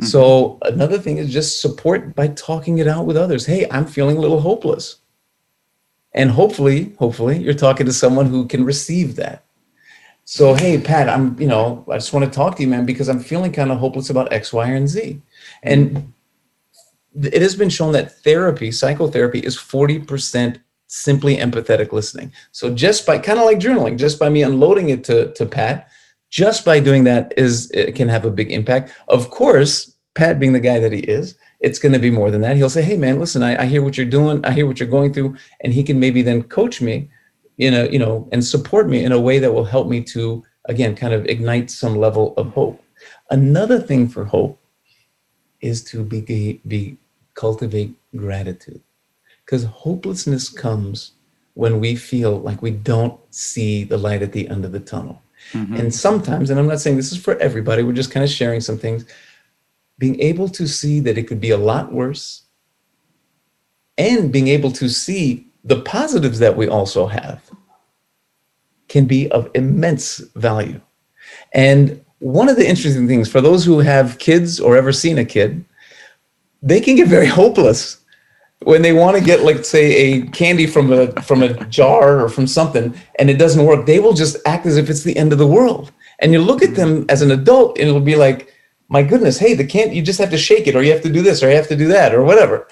Mm-hmm. 0.00 0.06
So 0.06 0.58
another 0.62 0.98
thing 0.98 1.18
is 1.18 1.32
just 1.32 1.60
support 1.60 2.14
by 2.14 2.28
talking 2.28 2.78
it 2.78 2.88
out 2.88 3.06
with 3.06 3.16
others. 3.16 3.46
Hey, 3.46 3.66
I'm 3.70 3.86
feeling 3.86 4.16
a 4.16 4.20
little 4.20 4.40
hopeless. 4.40 4.96
And 6.14 6.30
hopefully, 6.30 6.94
hopefully, 6.98 7.38
you're 7.38 7.54
talking 7.54 7.86
to 7.86 7.92
someone 7.92 8.26
who 8.26 8.46
can 8.46 8.64
receive 8.64 9.16
that. 9.16 9.44
So, 10.24 10.54
hey, 10.54 10.80
Pat, 10.80 11.08
I'm, 11.08 11.38
you 11.40 11.46
know, 11.46 11.84
I 11.90 11.96
just 11.96 12.12
want 12.12 12.24
to 12.24 12.30
talk 12.30 12.56
to 12.56 12.62
you, 12.62 12.68
man, 12.68 12.86
because 12.86 13.08
I'm 13.08 13.20
feeling 13.20 13.52
kind 13.52 13.70
of 13.70 13.78
hopeless 13.78 14.10
about 14.10 14.32
X, 14.32 14.52
Y, 14.52 14.66
and 14.66 14.88
Z. 14.88 15.20
And 15.62 16.12
it 17.20 17.42
has 17.42 17.56
been 17.56 17.68
shown 17.68 17.92
that 17.92 18.22
therapy, 18.22 18.72
psychotherapy, 18.72 19.40
is 19.40 19.56
40% 19.56 20.60
simply 20.86 21.36
empathetic 21.36 21.92
listening. 21.92 22.32
So 22.52 22.72
just 22.72 23.04
by 23.04 23.18
kind 23.18 23.38
of 23.38 23.44
like 23.44 23.58
journaling, 23.58 23.98
just 23.98 24.18
by 24.18 24.28
me 24.28 24.42
unloading 24.42 24.90
it 24.90 25.04
to, 25.04 25.32
to 25.34 25.44
Pat, 25.44 25.88
just 26.30 26.64
by 26.64 26.80
doing 26.80 27.04
that 27.04 27.32
is 27.36 27.70
it 27.72 27.94
can 27.94 28.08
have 28.08 28.24
a 28.24 28.30
big 28.30 28.50
impact. 28.50 28.92
Of 29.08 29.30
course, 29.30 29.94
Pat 30.14 30.38
being 30.38 30.52
the 30.52 30.60
guy 30.60 30.78
that 30.78 30.92
he 30.92 31.00
is, 31.00 31.36
it's 31.64 31.78
going 31.78 31.92
to 31.92 31.98
be 31.98 32.10
more 32.10 32.30
than 32.30 32.42
that. 32.42 32.56
He'll 32.56 32.70
say, 32.70 32.82
"Hey, 32.82 32.96
man, 32.96 33.18
listen, 33.18 33.42
I, 33.42 33.62
I 33.62 33.66
hear 33.66 33.82
what 33.82 33.96
you're 33.96 34.14
doing. 34.18 34.44
I 34.44 34.52
hear 34.52 34.66
what 34.66 34.78
you're 34.78 34.96
going 34.96 35.12
through," 35.12 35.36
and 35.62 35.72
he 35.72 35.82
can 35.82 35.98
maybe 35.98 36.22
then 36.22 36.42
coach 36.42 36.80
me, 36.80 37.08
in 37.58 37.74
a 37.74 37.88
you 37.88 37.98
know, 37.98 38.28
and 38.32 38.44
support 38.44 38.88
me 38.88 39.04
in 39.04 39.12
a 39.12 39.20
way 39.20 39.38
that 39.38 39.52
will 39.52 39.64
help 39.64 39.88
me 39.88 40.02
to 40.14 40.44
again 40.66 40.94
kind 40.94 41.14
of 41.14 41.26
ignite 41.26 41.70
some 41.70 41.96
level 41.96 42.34
of 42.36 42.52
hope. 42.52 42.82
Another 43.30 43.80
thing 43.80 44.08
for 44.08 44.24
hope 44.24 44.58
is 45.60 45.82
to 45.84 46.04
be 46.04 46.60
be 46.66 46.96
cultivate 47.34 47.94
gratitude 48.14 48.80
because 49.44 49.64
hopelessness 49.64 50.48
comes 50.48 51.12
when 51.54 51.80
we 51.80 51.94
feel 51.94 52.40
like 52.40 52.62
we 52.62 52.70
don't 52.70 53.18
see 53.30 53.84
the 53.84 53.98
light 53.98 54.22
at 54.22 54.32
the 54.32 54.48
end 54.48 54.64
of 54.64 54.72
the 54.72 54.80
tunnel. 54.80 55.22
Mm-hmm. 55.52 55.76
And 55.76 55.94
sometimes, 55.94 56.50
and 56.50 56.58
I'm 56.58 56.66
not 56.66 56.80
saying 56.80 56.96
this 56.96 57.12
is 57.12 57.18
for 57.18 57.36
everybody, 57.38 57.82
we're 57.82 57.92
just 57.92 58.10
kind 58.10 58.24
of 58.24 58.30
sharing 58.30 58.60
some 58.60 58.78
things, 58.78 59.04
being 59.98 60.20
able 60.20 60.48
to 60.48 60.66
see 60.66 61.00
that 61.00 61.18
it 61.18 61.24
could 61.24 61.40
be 61.40 61.50
a 61.50 61.58
lot 61.58 61.92
worse 61.92 62.42
and 63.96 64.32
being 64.32 64.48
able 64.48 64.72
to 64.72 64.88
see 64.88 65.46
the 65.62 65.80
positives 65.82 66.38
that 66.40 66.56
we 66.56 66.68
also 66.68 67.06
have 67.06 67.50
can 68.88 69.06
be 69.06 69.30
of 69.30 69.50
immense 69.54 70.18
value. 70.36 70.80
And 71.52 72.04
one 72.18 72.48
of 72.48 72.56
the 72.56 72.68
interesting 72.68 73.06
things 73.06 73.28
for 73.28 73.40
those 73.40 73.64
who 73.64 73.78
have 73.80 74.18
kids 74.18 74.60
or 74.60 74.76
ever 74.76 74.92
seen 74.92 75.18
a 75.18 75.24
kid, 75.24 75.64
they 76.62 76.80
can 76.80 76.96
get 76.96 77.08
very 77.08 77.26
hopeless 77.40 77.98
when 78.60 78.82
they 78.82 78.92
want 78.92 79.16
to 79.16 79.22
get 79.22 79.42
like 79.42 79.64
say 79.64 79.92
a 79.92 80.26
candy 80.28 80.66
from 80.66 80.92
a 80.92 81.10
from 81.22 81.42
a 81.42 81.52
jar 81.66 82.20
or 82.20 82.28
from 82.28 82.46
something 82.46 82.94
and 83.18 83.28
it 83.28 83.34
doesn't 83.34 83.66
work 83.66 83.84
they 83.84 83.98
will 83.98 84.14
just 84.14 84.36
act 84.46 84.64
as 84.64 84.78
if 84.78 84.88
it's 84.88 85.02
the 85.02 85.16
end 85.18 85.32
of 85.32 85.38
the 85.38 85.46
world 85.46 85.92
and 86.20 86.32
you 86.32 86.40
look 86.40 86.62
at 86.62 86.74
them 86.74 87.04
as 87.10 87.20
an 87.20 87.30
adult 87.30 87.78
and 87.78 87.88
it'll 87.88 88.00
be 88.00 88.16
like 88.16 88.53
my 88.88 89.02
goodness 89.02 89.38
hey 89.38 89.54
the 89.54 89.64
can't 89.64 89.92
you 89.92 90.02
just 90.02 90.18
have 90.18 90.30
to 90.30 90.38
shake 90.38 90.66
it 90.66 90.76
or 90.76 90.82
you 90.82 90.92
have 90.92 91.02
to 91.02 91.12
do 91.12 91.22
this 91.22 91.42
or 91.42 91.50
you 91.50 91.56
have 91.56 91.68
to 91.68 91.76
do 91.76 91.88
that 91.88 92.14
or 92.14 92.22
whatever. 92.24 92.68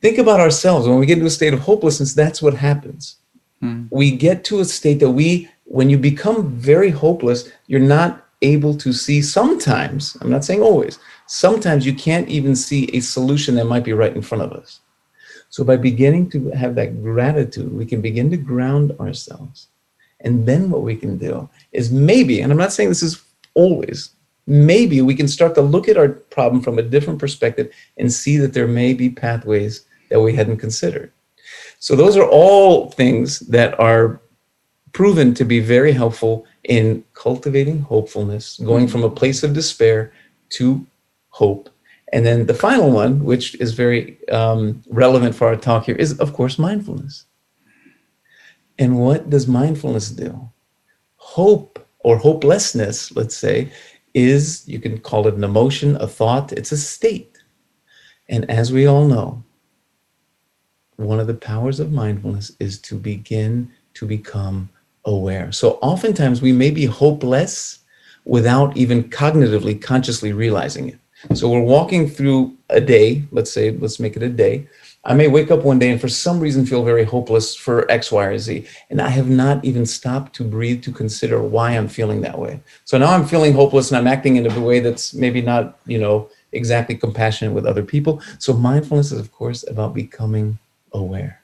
Think 0.00 0.16
about 0.16 0.40
ourselves. 0.40 0.88
When 0.88 0.98
we 0.98 1.04
get 1.04 1.18
into 1.18 1.26
a 1.26 1.30
state 1.30 1.54
of 1.54 1.60
hopelessness 1.60 2.14
that's 2.14 2.42
what 2.42 2.54
happens. 2.54 3.16
Hmm. 3.60 3.84
we 3.90 4.10
get 4.10 4.42
to 4.44 4.60
a 4.60 4.64
state 4.64 5.00
that 5.00 5.10
we 5.10 5.48
when 5.64 5.90
you 5.90 5.98
become 5.98 6.56
very 6.56 6.88
hopeless 6.88 7.50
you're 7.66 7.80
not 7.80 8.26
able 8.40 8.74
to 8.78 8.92
see. 8.92 9.20
Sometimes 9.20 10.16
i'm 10.20 10.30
not 10.30 10.44
saying 10.44 10.62
always 10.62 10.98
sometimes 11.30 11.86
you 11.86 11.94
can't 11.94 12.28
even 12.28 12.56
see 12.56 12.90
a 12.92 13.00
solution 13.00 13.54
that 13.54 13.66
might 13.66 13.84
be 13.84 13.92
right 13.92 14.16
in 14.16 14.20
front 14.20 14.42
of 14.42 14.52
us. 14.52 14.80
So 15.48 15.62
by 15.62 15.76
beginning 15.76 16.28
to 16.30 16.50
have 16.50 16.74
that 16.74 17.02
gratitude, 17.02 17.72
we 17.72 17.86
can 17.86 18.00
begin 18.00 18.30
to 18.30 18.36
ground 18.36 18.96
ourselves. 18.98 19.68
And 20.20 20.44
then 20.44 20.70
what 20.70 20.82
we 20.82 20.96
can 20.96 21.18
do 21.18 21.48
is 21.70 21.92
maybe, 21.92 22.40
and 22.40 22.50
I'm 22.50 22.58
not 22.58 22.72
saying 22.72 22.88
this 22.88 23.02
is 23.02 23.22
always, 23.54 24.10
maybe 24.50 25.00
we 25.00 25.14
can 25.14 25.28
start 25.28 25.54
to 25.54 25.62
look 25.62 25.88
at 25.88 25.96
our 25.96 26.08
problem 26.08 26.60
from 26.60 26.76
a 26.76 26.82
different 26.82 27.20
perspective 27.20 27.72
and 27.96 28.12
see 28.12 28.36
that 28.36 28.52
there 28.52 28.66
may 28.66 28.92
be 28.92 29.08
pathways 29.08 29.86
that 30.08 30.20
we 30.20 30.34
hadn't 30.34 30.56
considered. 30.56 31.12
So, 31.78 31.94
those 31.94 32.16
are 32.16 32.28
all 32.28 32.90
things 32.90 33.38
that 33.40 33.78
are 33.78 34.20
proven 34.92 35.34
to 35.34 35.44
be 35.44 35.60
very 35.60 35.92
helpful 35.92 36.44
in 36.64 37.04
cultivating 37.14 37.80
hopefulness, 37.80 38.58
going 38.58 38.88
from 38.88 39.04
a 39.04 39.10
place 39.10 39.44
of 39.44 39.54
despair 39.54 40.12
to 40.50 40.84
hope. 41.28 41.70
And 42.12 42.26
then 42.26 42.46
the 42.46 42.54
final 42.54 42.90
one, 42.90 43.24
which 43.24 43.54
is 43.60 43.72
very 43.72 44.18
um, 44.30 44.82
relevant 44.88 45.36
for 45.36 45.46
our 45.46 45.56
talk 45.56 45.84
here, 45.84 45.94
is 45.94 46.18
of 46.18 46.34
course 46.34 46.58
mindfulness. 46.58 47.24
And 48.80 48.98
what 48.98 49.30
does 49.30 49.46
mindfulness 49.46 50.10
do? 50.10 50.50
Hope 51.16 51.86
or 52.00 52.16
hopelessness, 52.16 53.14
let's 53.14 53.36
say, 53.36 53.70
is 54.14 54.66
you 54.68 54.78
can 54.78 54.98
call 54.98 55.26
it 55.26 55.34
an 55.34 55.44
emotion, 55.44 55.96
a 55.96 56.06
thought, 56.06 56.52
it's 56.52 56.72
a 56.72 56.76
state. 56.76 57.38
And 58.28 58.48
as 58.50 58.72
we 58.72 58.86
all 58.86 59.06
know, 59.06 59.42
one 60.96 61.20
of 61.20 61.26
the 61.26 61.34
powers 61.34 61.80
of 61.80 61.92
mindfulness 61.92 62.52
is 62.60 62.78
to 62.82 62.94
begin 62.94 63.70
to 63.94 64.06
become 64.06 64.68
aware. 65.04 65.50
So 65.52 65.78
oftentimes 65.82 66.42
we 66.42 66.52
may 66.52 66.70
be 66.70 66.84
hopeless 66.84 67.78
without 68.24 68.76
even 68.76 69.04
cognitively, 69.04 69.80
consciously 69.80 70.32
realizing 70.32 70.88
it. 70.88 70.98
So 71.34 71.48
we're 71.48 71.62
walking 71.62 72.08
through 72.08 72.56
a 72.68 72.80
day, 72.80 73.24
let's 73.30 73.52
say, 73.52 73.72
let's 73.72 74.00
make 74.00 74.16
it 74.16 74.22
a 74.22 74.28
day. 74.28 74.68
I 75.04 75.14
may 75.14 75.28
wake 75.28 75.50
up 75.50 75.64
one 75.64 75.78
day 75.78 75.90
and 75.90 76.00
for 76.00 76.08
some 76.08 76.40
reason 76.40 76.66
feel 76.66 76.84
very 76.84 77.04
hopeless 77.04 77.54
for 77.54 77.90
X, 77.90 78.12
Y, 78.12 78.24
or 78.26 78.38
Z. 78.38 78.66
And 78.90 79.00
I 79.00 79.08
have 79.08 79.30
not 79.30 79.64
even 79.64 79.86
stopped 79.86 80.34
to 80.34 80.44
breathe 80.44 80.82
to 80.82 80.92
consider 80.92 81.42
why 81.42 81.70
I'm 81.70 81.88
feeling 81.88 82.20
that 82.20 82.38
way. 82.38 82.60
So 82.84 82.98
now 82.98 83.14
I'm 83.14 83.26
feeling 83.26 83.54
hopeless 83.54 83.90
and 83.90 83.96
I'm 83.96 84.06
acting 84.06 84.36
in 84.36 84.50
a 84.50 84.60
way 84.60 84.80
that's 84.80 85.14
maybe 85.14 85.40
not, 85.40 85.78
you 85.86 85.98
know, 85.98 86.28
exactly 86.52 86.96
compassionate 86.96 87.54
with 87.54 87.64
other 87.64 87.82
people. 87.82 88.20
So 88.38 88.52
mindfulness 88.52 89.10
is, 89.10 89.18
of 89.18 89.32
course, 89.32 89.66
about 89.68 89.94
becoming 89.94 90.58
aware. 90.92 91.40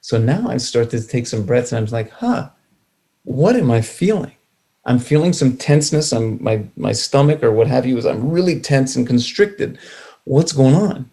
So 0.00 0.16
now 0.16 0.48
I 0.48 0.56
start 0.56 0.88
to 0.90 1.06
take 1.06 1.26
some 1.26 1.44
breaths 1.44 1.72
and 1.72 1.86
I'm 1.86 1.92
like, 1.92 2.10
huh, 2.10 2.50
what 3.24 3.54
am 3.54 3.70
I 3.70 3.82
feeling? 3.82 4.32
I'm 4.86 4.98
feeling 4.98 5.32
some 5.32 5.56
tenseness 5.56 6.12
on 6.12 6.42
my, 6.42 6.64
my 6.76 6.92
stomach 6.92 7.42
or 7.42 7.52
what 7.52 7.66
have 7.66 7.84
you, 7.84 7.98
is 7.98 8.06
I'm 8.06 8.30
really 8.30 8.60
tense 8.60 8.96
and 8.96 9.06
constricted. 9.06 9.78
What's 10.24 10.52
going 10.52 10.74
on? 10.74 11.10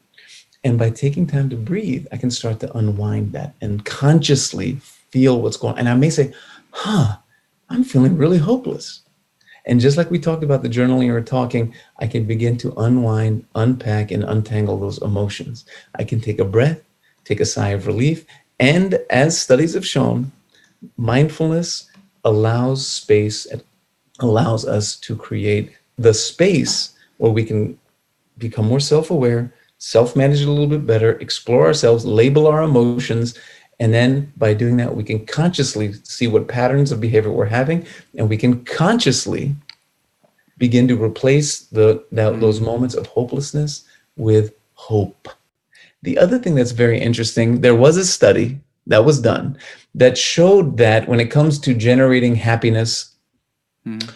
And 0.64 0.78
by 0.78 0.90
taking 0.92 1.26
time 1.26 1.50
to 1.50 1.56
breathe, 1.56 2.06
I 2.12 2.18
can 2.18 2.32
start 2.32 2.60
to 2.60 2.78
unwind 2.78 3.32
that 3.34 3.56
and 3.62 3.84
consciously 3.84 4.76
feel 5.10 5.42
what's 5.42 5.58
going 5.58 5.74
on. 5.74 5.80
And 5.80 5.90
I 5.90 5.96
may 5.96 6.10
say, 6.10 6.34
huh, 6.72 7.18
I'm 7.70 7.84
feeling 7.84 8.18
really 8.18 8.38
hopeless. 8.38 9.02
And 9.66 9.80
just 9.80 9.98
like 9.98 10.10
we 10.10 10.20
talked 10.20 10.44
about 10.44 10.64
the 10.64 10.70
journaling 10.70 11.10
or 11.12 11.22
talking, 11.22 11.74
I 12.00 12.08
can 12.08 12.26
begin 12.26 12.58
to 12.58 12.74
unwind, 12.78 13.46
unpack, 13.56 14.12
and 14.12 14.24
untangle 14.24 14.80
those 14.80 15.02
emotions. 15.02 15.66
I 15.96 16.04
can 16.04 16.20
take 16.20 16.40
a 16.40 16.46
breath, 16.46 16.82
take 17.26 17.40
a 17.40 17.46
sigh 17.46 17.70
of 17.70 17.88
relief. 17.88 18.26
And 18.60 19.00
as 19.10 19.40
studies 19.40 19.74
have 19.74 19.86
shown, 19.86 20.32
mindfulness 20.98 21.90
allows 22.24 22.86
space, 22.88 23.48
allows 24.20 24.66
us 24.66 24.96
to 24.98 25.16
create 25.16 25.76
the 25.98 26.14
space 26.14 26.92
where 27.18 27.32
we 27.32 27.44
can 27.44 27.78
become 28.38 28.68
more 28.68 28.80
self 28.80 29.12
aware, 29.12 29.54
self 29.82 30.16
manage 30.16 30.42
it 30.42 30.48
a 30.48 30.52
little 30.52 30.68
bit 30.68 30.86
better, 30.86 31.14
explore 31.14 31.66
ourselves, 31.66 32.06
label 32.06 32.46
our 32.46 32.62
emotions. 32.62 33.38
And 33.80 33.92
then 33.92 34.32
by 34.38 34.54
doing 34.54 34.78
that, 34.78 34.96
we 34.96 35.04
can 35.04 35.26
consciously 35.26 35.94
see 36.04 36.28
what 36.28 36.48
patterns 36.48 36.92
of 36.92 37.02
behavior 37.02 37.32
we're 37.32 37.46
having, 37.46 37.88
and 38.16 38.30
we 38.30 38.38
can 38.38 38.64
consciously 38.64 39.56
begin 40.60 40.88
to 40.88 41.04
replace 41.04 41.62
the, 41.62 42.06
that, 42.12 42.40
those 42.40 42.62
moments 42.62 42.94
of 42.94 43.08
hopelessness 43.08 43.84
with 44.18 44.54
hope. 44.76 45.28
The 46.04 46.20
other 46.20 46.38
thing 46.38 46.54
that's 46.54 46.72
very 46.72 47.02
interesting, 47.02 47.62
there 47.62 47.76
was 47.76 47.98
a 47.98 48.06
study 48.06 48.60
that 48.86 49.04
was 49.04 49.20
done 49.20 49.58
that 49.96 50.16
showed 50.16 50.78
that 50.78 51.08
when 51.08 51.20
it 51.20 51.32
comes 51.32 51.58
to 51.58 51.74
generating 51.74 52.36
happiness, 52.36 53.16
mm. 53.86 54.12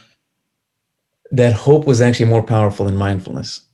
that 1.32 1.54
hope 1.54 1.88
was 1.88 2.02
actually 2.02 2.28
more 2.28 2.44
powerful 2.44 2.86
than 2.86 2.96
mindfulness. 2.96 3.65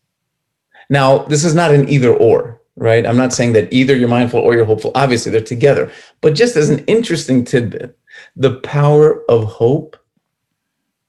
Now, 0.92 1.20
this 1.20 1.46
is 1.46 1.56
not 1.56 1.74
an 1.74 1.88
either 1.88 2.14
or, 2.14 2.62
right? 2.76 3.08
I'm 3.08 3.16
not 3.16 3.32
saying 3.32 3.54
that 3.54 3.72
either 3.72 3.96
you're 3.96 4.10
mindful 4.10 4.42
or 4.42 4.54
you're 4.54 4.66
hopeful. 4.66 4.92
Obviously, 4.94 5.32
they're 5.32 5.42
together. 5.42 5.90
But 6.20 6.36
just 6.36 6.58
as 6.58 6.70
an 6.70 6.80
interesting 6.80 7.46
tidbit, 7.46 7.98
the 8.36 8.56
power 8.56 9.24
of 9.32 9.46
hope, 9.46 9.96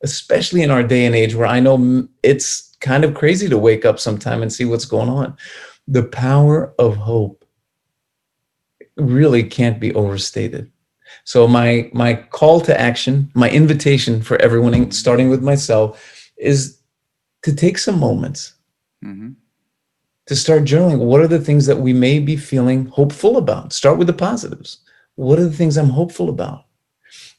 especially 0.04 0.62
in 0.62 0.70
our 0.70 0.84
day 0.84 1.04
and 1.04 1.16
age 1.16 1.34
where 1.34 1.48
I 1.48 1.58
know 1.58 2.06
it's 2.22 2.76
kind 2.80 3.04
of 3.04 3.14
crazy 3.14 3.48
to 3.48 3.58
wake 3.58 3.84
up 3.84 3.98
sometime 3.98 4.40
and 4.40 4.52
see 4.52 4.64
what's 4.64 4.84
going 4.84 5.08
on, 5.08 5.36
the 5.88 6.04
power 6.04 6.72
of 6.78 6.94
hope 6.94 7.44
really 8.96 9.42
can't 9.42 9.80
be 9.80 9.92
overstated. 9.94 10.70
So 11.24 11.48
my 11.48 11.90
my 11.92 12.14
call 12.14 12.60
to 12.62 12.80
action, 12.80 13.32
my 13.34 13.50
invitation 13.50 14.22
for 14.22 14.40
everyone, 14.40 14.92
starting 14.92 15.28
with 15.28 15.42
myself, 15.42 16.30
is 16.36 16.78
to 17.42 17.52
take 17.52 17.78
some 17.78 17.98
moments 17.98 18.54
mm-hmm. 19.04 19.30
To 20.26 20.36
start 20.36 20.64
journaling. 20.64 20.98
What 20.98 21.20
are 21.20 21.28
the 21.28 21.40
things 21.40 21.66
that 21.66 21.78
we 21.78 21.92
may 21.92 22.18
be 22.18 22.36
feeling 22.36 22.86
hopeful 22.86 23.36
about? 23.36 23.72
Start 23.72 23.98
with 23.98 24.06
the 24.06 24.12
positives. 24.12 24.78
What 25.16 25.38
are 25.38 25.44
the 25.44 25.56
things 25.56 25.76
I'm 25.76 25.90
hopeful 25.90 26.28
about? 26.28 26.66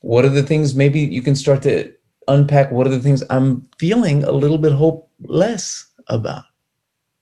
What 0.01 0.25
are 0.25 0.29
the 0.29 0.43
things 0.43 0.75
maybe 0.75 0.99
you 0.99 1.21
can 1.21 1.35
start 1.35 1.61
to 1.63 1.93
unpack? 2.27 2.71
What 2.71 2.87
are 2.87 2.91
the 2.91 2.99
things 2.99 3.23
I'm 3.29 3.67
feeling 3.77 4.23
a 4.23 4.31
little 4.31 4.57
bit 4.57 4.73
hopeless 4.73 5.87
about? 6.07 6.43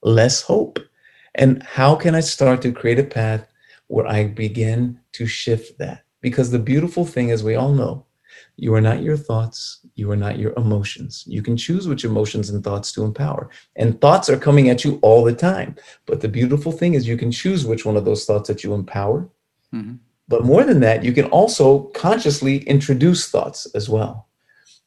Less 0.01 0.41
hope. 0.41 0.79
And 1.35 1.63
how 1.63 1.95
can 1.95 2.15
I 2.15 2.19
start 2.19 2.61
to 2.63 2.73
create 2.73 2.99
a 2.99 3.03
path 3.03 3.47
where 3.87 4.07
I 4.07 4.25
begin 4.25 4.99
to 5.13 5.25
shift 5.27 5.77
that? 5.77 6.03
Because 6.21 6.51
the 6.51 6.59
beautiful 6.59 7.05
thing, 7.05 7.31
as 7.31 7.43
we 7.43 7.55
all 7.55 7.73
know, 7.73 8.05
you 8.57 8.73
are 8.73 8.81
not 8.81 9.03
your 9.03 9.17
thoughts, 9.17 9.80
you 10.01 10.09
are 10.09 10.23
not 10.25 10.39
your 10.39 10.53
emotions. 10.57 11.23
You 11.27 11.43
can 11.43 11.55
choose 11.55 11.87
which 11.87 12.03
emotions 12.03 12.49
and 12.49 12.63
thoughts 12.63 12.91
to 12.93 13.03
empower. 13.03 13.51
And 13.75 14.01
thoughts 14.01 14.31
are 14.31 14.45
coming 14.47 14.67
at 14.69 14.83
you 14.83 14.97
all 15.03 15.23
the 15.23 15.35
time. 15.35 15.75
But 16.07 16.21
the 16.21 16.27
beautiful 16.27 16.71
thing 16.71 16.95
is 16.95 17.07
you 17.07 17.17
can 17.17 17.31
choose 17.31 17.67
which 17.67 17.85
one 17.85 17.95
of 17.95 18.03
those 18.03 18.25
thoughts 18.25 18.47
that 18.47 18.63
you 18.63 18.73
empower. 18.73 19.29
Mm-hmm. 19.71 19.97
But 20.27 20.43
more 20.43 20.63
than 20.63 20.79
that, 20.79 21.03
you 21.03 21.13
can 21.13 21.25
also 21.25 21.83
consciously 22.05 22.63
introduce 22.63 23.29
thoughts 23.29 23.67
as 23.75 23.89
well. 23.89 24.27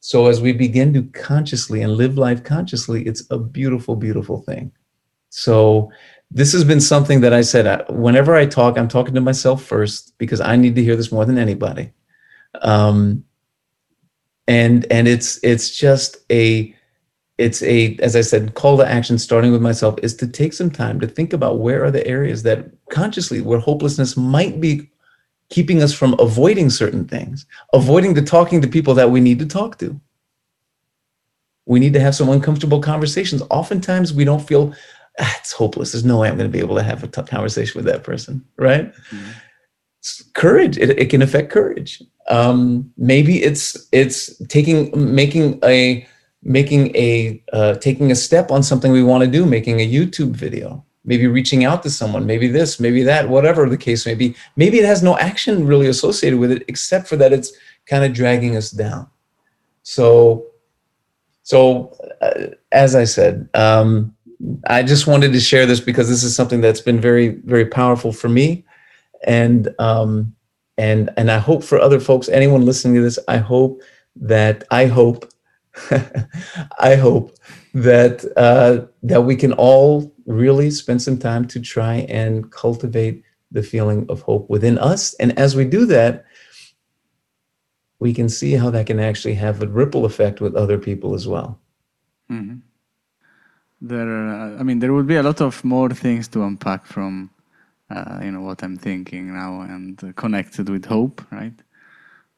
So 0.00 0.26
as 0.26 0.40
we 0.40 0.52
begin 0.52 0.92
to 0.94 1.04
consciously 1.12 1.82
and 1.82 1.92
live 1.92 2.18
life 2.18 2.42
consciously, 2.42 3.06
it's 3.06 3.22
a 3.30 3.38
beautiful, 3.38 3.94
beautiful 3.94 4.42
thing. 4.42 4.72
So 5.30 5.92
this 6.28 6.52
has 6.54 6.64
been 6.64 6.80
something 6.80 7.20
that 7.20 7.32
I 7.32 7.42
said 7.42 7.84
whenever 7.88 8.34
I 8.34 8.46
talk, 8.46 8.76
I'm 8.76 8.88
talking 8.88 9.14
to 9.14 9.20
myself 9.20 9.62
first 9.62 10.18
because 10.18 10.40
I 10.40 10.56
need 10.56 10.74
to 10.74 10.82
hear 10.82 10.96
this 10.96 11.12
more 11.12 11.24
than 11.24 11.38
anybody. 11.38 11.92
Um, 12.62 13.24
and 14.46 14.86
and 14.90 15.08
it's 15.08 15.38
it's 15.42 15.76
just 15.76 16.18
a 16.30 16.74
it's 17.38 17.62
a 17.62 17.96
as 17.96 18.14
I 18.14 18.20
said, 18.20 18.54
call 18.54 18.76
to 18.78 18.86
action 18.86 19.18
starting 19.18 19.52
with 19.52 19.62
myself 19.62 19.98
is 20.02 20.14
to 20.16 20.26
take 20.26 20.52
some 20.52 20.70
time 20.70 21.00
to 21.00 21.06
think 21.06 21.32
about 21.32 21.58
where 21.58 21.84
are 21.84 21.90
the 21.90 22.06
areas 22.06 22.42
that 22.44 22.66
consciously 22.90 23.40
where 23.40 23.58
hopelessness 23.58 24.16
might 24.16 24.60
be 24.60 24.90
keeping 25.50 25.82
us 25.82 25.92
from 25.92 26.14
avoiding 26.18 26.70
certain 26.70 27.06
things, 27.06 27.46
avoiding 27.72 28.14
the 28.14 28.22
talking 28.22 28.60
to 28.62 28.68
people 28.68 28.94
that 28.94 29.10
we 29.10 29.20
need 29.20 29.38
to 29.38 29.46
talk 29.46 29.78
to. 29.78 30.00
We 31.66 31.80
need 31.80 31.92
to 31.94 32.00
have 32.00 32.14
some 32.14 32.28
uncomfortable 32.28 32.80
conversations. 32.80 33.42
Oftentimes 33.50 34.12
we 34.12 34.24
don't 34.24 34.46
feel 34.46 34.74
ah, 35.18 35.36
it's 35.40 35.52
hopeless. 35.52 35.92
There's 35.92 36.04
no 36.04 36.18
way 36.18 36.28
I'm 36.28 36.36
going 36.36 36.50
to 36.50 36.52
be 36.52 36.64
able 36.64 36.76
to 36.76 36.82
have 36.82 37.02
a 37.02 37.08
conversation 37.08 37.78
with 37.78 37.86
that 37.86 38.04
person, 38.04 38.44
right? 38.58 38.92
Mm-hmm. 38.92 39.30
Courage. 40.34 40.76
It, 40.76 40.90
it 40.98 41.10
can 41.10 41.22
affect 41.22 41.50
courage. 41.50 42.02
Um, 42.28 42.92
maybe 42.96 43.42
it's 43.42 43.88
it's 43.92 44.36
taking 44.46 44.90
making 45.14 45.58
a 45.62 46.06
making 46.42 46.94
a 46.94 47.42
uh, 47.52 47.74
taking 47.74 48.10
a 48.10 48.14
step 48.14 48.50
on 48.50 48.62
something 48.62 48.92
we 48.92 49.02
want 49.02 49.24
to 49.24 49.30
do, 49.30 49.46
making 49.46 49.80
a 49.80 49.88
YouTube 49.88 50.30
video, 50.30 50.84
maybe 51.04 51.26
reaching 51.26 51.64
out 51.64 51.82
to 51.82 51.90
someone, 51.90 52.26
maybe 52.26 52.48
this, 52.48 52.80
maybe 52.80 53.02
that, 53.02 53.28
whatever 53.28 53.68
the 53.68 53.76
case 53.76 54.06
may 54.06 54.14
be. 54.14 54.34
Maybe 54.56 54.78
it 54.78 54.84
has 54.84 55.02
no 55.02 55.18
action 55.18 55.66
really 55.66 55.86
associated 55.86 56.38
with 56.38 56.50
it, 56.50 56.64
except 56.68 57.08
for 57.08 57.16
that 57.16 57.32
it's 57.32 57.52
kind 57.86 58.04
of 58.04 58.12
dragging 58.12 58.56
us 58.56 58.70
down. 58.70 59.08
So, 59.82 60.46
so 61.42 61.96
uh, 62.20 62.54
as 62.72 62.94
I 62.94 63.04
said, 63.04 63.48
um, 63.54 64.14
I 64.66 64.82
just 64.82 65.06
wanted 65.06 65.32
to 65.32 65.40
share 65.40 65.66
this 65.66 65.80
because 65.80 66.08
this 66.08 66.22
is 66.22 66.34
something 66.34 66.60
that's 66.60 66.80
been 66.80 67.00
very, 67.00 67.28
very 67.28 67.66
powerful 67.66 68.12
for 68.12 68.28
me, 68.28 68.64
and 69.26 69.74
um, 69.78 70.34
and 70.78 71.10
and 71.16 71.30
I 71.30 71.38
hope 71.38 71.62
for 71.62 71.78
other 71.78 72.00
folks, 72.00 72.28
anyone 72.28 72.64
listening 72.64 72.94
to 72.96 73.02
this, 73.02 73.18
I 73.28 73.38
hope 73.38 73.82
that 74.16 74.64
I 74.70 74.86
hope, 74.86 75.32
I 76.78 76.94
hope 76.96 77.36
that 77.74 78.24
uh, 78.36 78.86
that 79.02 79.22
we 79.22 79.36
can 79.36 79.52
all 79.52 80.12
really 80.26 80.70
spend 80.70 81.02
some 81.02 81.18
time 81.18 81.46
to 81.48 81.60
try 81.60 82.06
and 82.08 82.50
cultivate 82.50 83.22
the 83.50 83.62
feeling 83.62 84.06
of 84.08 84.22
hope 84.22 84.50
within 84.50 84.78
us, 84.78 85.14
and 85.14 85.38
as 85.38 85.54
we 85.54 85.64
do 85.64 85.86
that, 85.86 86.24
we 88.00 88.12
can 88.12 88.28
see 88.28 88.52
how 88.54 88.70
that 88.70 88.86
can 88.86 89.00
actually 89.00 89.34
have 89.34 89.62
a 89.62 89.66
ripple 89.66 90.04
effect 90.04 90.40
with 90.40 90.56
other 90.56 90.78
people 90.78 91.14
as 91.14 91.28
well. 91.28 91.60
Mm-hmm. 92.30 92.56
there. 93.80 94.08
Are, 94.08 94.58
I 94.58 94.62
mean, 94.62 94.78
there 94.78 94.92
would 94.92 95.06
be 95.06 95.16
a 95.16 95.22
lot 95.22 95.40
of 95.40 95.62
more 95.64 95.90
things 95.90 96.28
to 96.28 96.42
unpack 96.42 96.86
from, 96.86 97.30
uh, 97.94 98.20
you 98.22 98.32
know, 98.32 98.40
what 98.40 98.62
I'm 98.62 98.76
thinking 98.76 99.34
now 99.34 99.62
and 99.62 100.14
connected 100.16 100.68
with 100.68 100.86
hope, 100.86 101.22
right? 101.30 101.58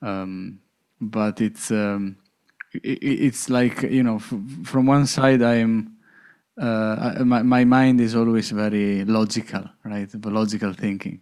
Um, 0.02 0.60
but 1.00 1.40
it's 1.40 1.70
um, 1.70 2.16
it, 2.72 2.98
it's 3.02 3.48
like 3.48 3.82
you 3.82 4.02
know, 4.02 4.18
from 4.18 4.86
one 4.86 5.06
side, 5.06 5.42
I 5.42 5.56
am. 5.56 5.92
Uh, 6.60 7.14
I, 7.18 7.22
my, 7.22 7.42
my 7.42 7.64
mind 7.64 8.00
is 8.00 8.14
always 8.14 8.50
very 8.50 9.04
logical, 9.04 9.64
right? 9.84 10.08
The 10.10 10.30
logical 10.30 10.72
thinking. 10.72 11.20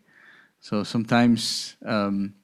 So 0.61 0.85
sometimes 0.85 1.77
um, 1.85 2.35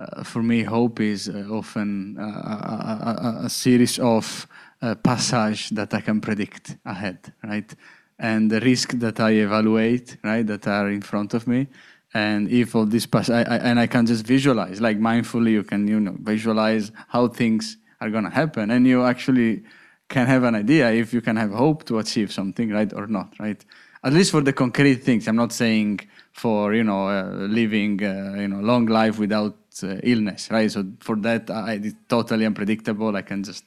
uh, 0.00 0.24
for 0.24 0.42
me, 0.42 0.62
hope 0.62 1.00
is 1.00 1.28
uh, 1.28 1.46
often 1.50 2.16
uh, 2.18 2.22
a, 2.22 3.40
a, 3.42 3.44
a, 3.44 3.50
series 3.50 3.98
of 3.98 4.46
uh, 4.80 4.94
passage 4.94 5.68
that 5.70 5.92
I 5.92 6.00
can 6.00 6.20
predict 6.20 6.78
ahead, 6.86 7.32
right? 7.44 7.74
And 8.20 8.50
the 8.50 8.60
risk 8.60 8.92
that 9.00 9.18
I 9.18 9.30
evaluate, 9.30 10.18
right, 10.22 10.46
that 10.46 10.68
are 10.68 10.88
in 10.90 11.00
front 11.00 11.32
of 11.34 11.46
me, 11.46 11.68
and 12.12 12.48
if 12.50 12.76
all 12.76 12.84
this 12.84 13.06
pass, 13.06 13.30
I, 13.30 13.42
I, 13.42 13.56
and 13.56 13.80
I 13.80 13.86
can 13.86 14.04
just 14.04 14.26
visualize, 14.26 14.80
like 14.80 14.98
mindfully, 14.98 15.52
you 15.52 15.62
can 15.62 15.88
you 15.88 15.98
know 15.98 16.16
visualize 16.20 16.92
how 17.08 17.28
things 17.28 17.78
are 18.00 18.10
gonna 18.10 18.30
happen, 18.30 18.70
and 18.70 18.86
you 18.86 19.04
actually 19.04 19.62
can 20.08 20.26
have 20.26 20.42
an 20.42 20.54
idea 20.54 20.90
if 20.92 21.14
you 21.14 21.22
can 21.22 21.36
have 21.36 21.50
hope 21.52 21.84
to 21.86 21.98
achieve 21.98 22.30
something, 22.30 22.70
right, 22.70 22.92
or 22.92 23.06
not, 23.06 23.34
right? 23.38 23.64
At 24.04 24.12
least 24.12 24.32
for 24.32 24.42
the 24.42 24.52
concrete 24.52 24.96
things. 24.96 25.28
I'm 25.28 25.36
not 25.36 25.52
saying 25.52 26.00
for 26.32 26.74
you 26.74 26.84
know 26.84 27.08
uh, 27.08 27.46
living 27.48 28.02
uh, 28.04 28.34
you 28.38 28.48
know 28.48 28.60
long 28.60 28.86
life 28.86 29.18
without 29.18 29.56
uh, 29.82 29.96
illness, 30.02 30.50
right? 30.50 30.70
So 30.70 30.84
for 31.00 31.16
that, 31.16 31.50
I, 31.50 31.74
it's 31.74 31.94
totally 32.08 32.44
unpredictable. 32.44 33.16
I 33.16 33.22
can 33.22 33.44
just, 33.44 33.64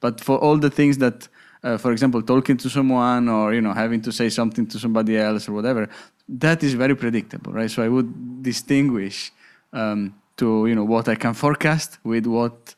but 0.00 0.20
for 0.20 0.38
all 0.38 0.58
the 0.58 0.70
things 0.70 0.98
that, 0.98 1.28
uh, 1.66 1.76
for 1.76 1.90
example, 1.90 2.22
talking 2.22 2.56
to 2.56 2.68
someone 2.70 3.28
or 3.28 3.52
you 3.52 3.60
know 3.60 3.72
having 3.72 4.00
to 4.00 4.12
say 4.12 4.28
something 4.28 4.66
to 4.68 4.78
somebody 4.78 5.18
else 5.18 5.48
or 5.48 5.52
whatever, 5.52 5.88
that 6.28 6.62
is 6.62 6.74
very 6.74 6.94
predictable, 6.94 7.52
right? 7.52 7.70
So 7.70 7.82
I 7.82 7.88
would 7.88 8.42
distinguish 8.42 9.32
um, 9.72 10.14
to 10.36 10.66
you 10.68 10.74
know 10.76 10.84
what 10.84 11.08
I 11.08 11.16
can 11.16 11.34
forecast 11.34 11.98
with 12.04 12.26
what 12.26 12.76